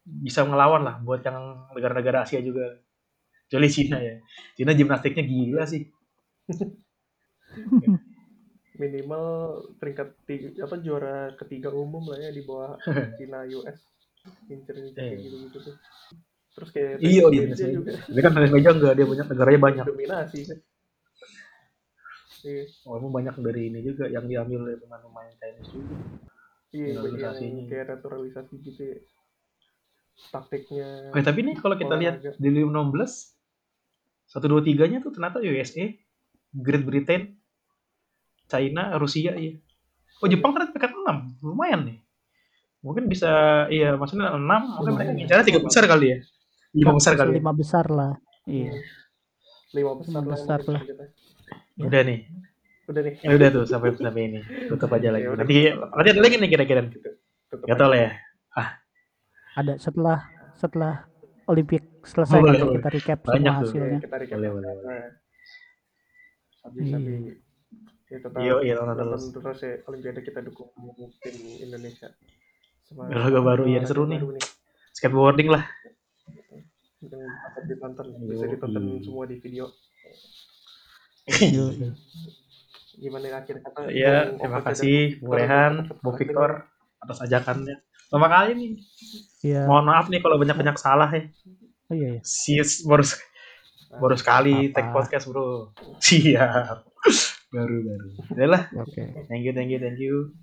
[0.03, 1.37] bisa ngelawan lah buat yang
[1.71, 2.81] negara-negara Asia juga.
[3.45, 4.19] Kecuali Cina ya.
[4.53, 5.85] Cina gimnastiknya gila sih.
[8.77, 9.25] minimal
[9.81, 12.77] peringkat tiga, apa juara ketiga umum lah ya di bawah
[13.17, 13.79] Cina US
[14.97, 15.19] kayak Eh.
[15.23, 15.75] gitu-gitu tuh
[16.57, 17.67] terus kayak Iya, iya, iya.
[17.69, 19.85] juga Tapi kan tenis meja enggak, dia banyak negaranya banyak.
[19.85, 20.59] dominasi kan
[22.45, 25.95] iya Oh, emang banyak dari ini juga yang diambil dari pemain-pemain tenis juga.
[26.75, 28.97] iya yang kayak naturalisasi gitu ya
[30.33, 32.41] taktiknya Oke, tapi nih kalau kita lihat olahraga.
[32.41, 33.11] di 2016
[34.27, 35.87] satu dua tiganya tuh ternyata USA,
[36.51, 37.36] Great Britain,
[38.47, 39.53] China, Rusia ya.
[40.17, 41.97] Oh Jepang ternyata peringkat 6 lumayan nih.
[42.81, 43.29] Mungkin bisa
[43.67, 46.17] iya maksudnya 6 mungkin mereka ngincarnya tiga besar kali ya.
[46.73, 47.29] Lima besar kali.
[47.29, 47.35] ya.
[47.37, 48.13] lima besar lah
[48.45, 48.71] iya
[49.71, 50.81] lima besar Lima lah besar lah.
[50.81, 51.05] kita.
[51.77, 52.19] Udah nih.
[52.87, 54.39] udah nih Ya udah tuh sampai sampai ini.
[54.67, 55.25] Tutup aja lagi.
[55.27, 55.43] Ya udah.
[55.43, 56.81] Nanti nanti ada lagi nih kira-kira.
[57.51, 58.11] Gak tau lah ya.
[59.53, 60.19] ada setelah
[60.53, 60.93] setelah
[61.47, 62.77] Olimpik selesai Boleh, nanti boleh.
[62.77, 63.65] kita recap Banyak semua tuh.
[63.65, 64.85] hasilnya kita recap Boleh, boleh, boleh.
[64.85, 65.07] Nah,
[66.61, 67.11] sabi sabi
[68.07, 69.23] ya tetap Iya, iya, nonton terus.
[69.35, 70.71] terus ya Olimpiade kita dukung
[71.19, 72.07] tim Indonesia
[72.87, 74.19] Olahraga baru, iya, olahraga seru nih.
[74.23, 74.39] baru
[74.95, 75.63] Skateboarding lah.
[76.97, 79.69] yang dapat ditonton bisa ditonton semua di video
[82.97, 85.97] gimana ya akhir kata Iya, Bung terima kasih Bu Rehan, Victor.
[86.01, 86.49] Bu Victor
[86.97, 87.75] atas ajakannya.
[88.07, 88.69] Pertama kali nih.
[89.45, 89.61] Iya.
[89.69, 91.23] Mohon maaf nih kalau banyak-banyak salah ya.
[91.87, 92.21] Oh iya, iya.
[92.25, 93.05] Sis baru
[93.95, 95.71] baru sekali take podcast bro.
[96.03, 96.83] Siap.
[97.47, 98.09] Baru baru.
[98.35, 98.63] Ya lah.
[98.75, 98.91] Oke.
[98.91, 99.07] Okay.
[99.31, 100.35] thank you thank you thank you.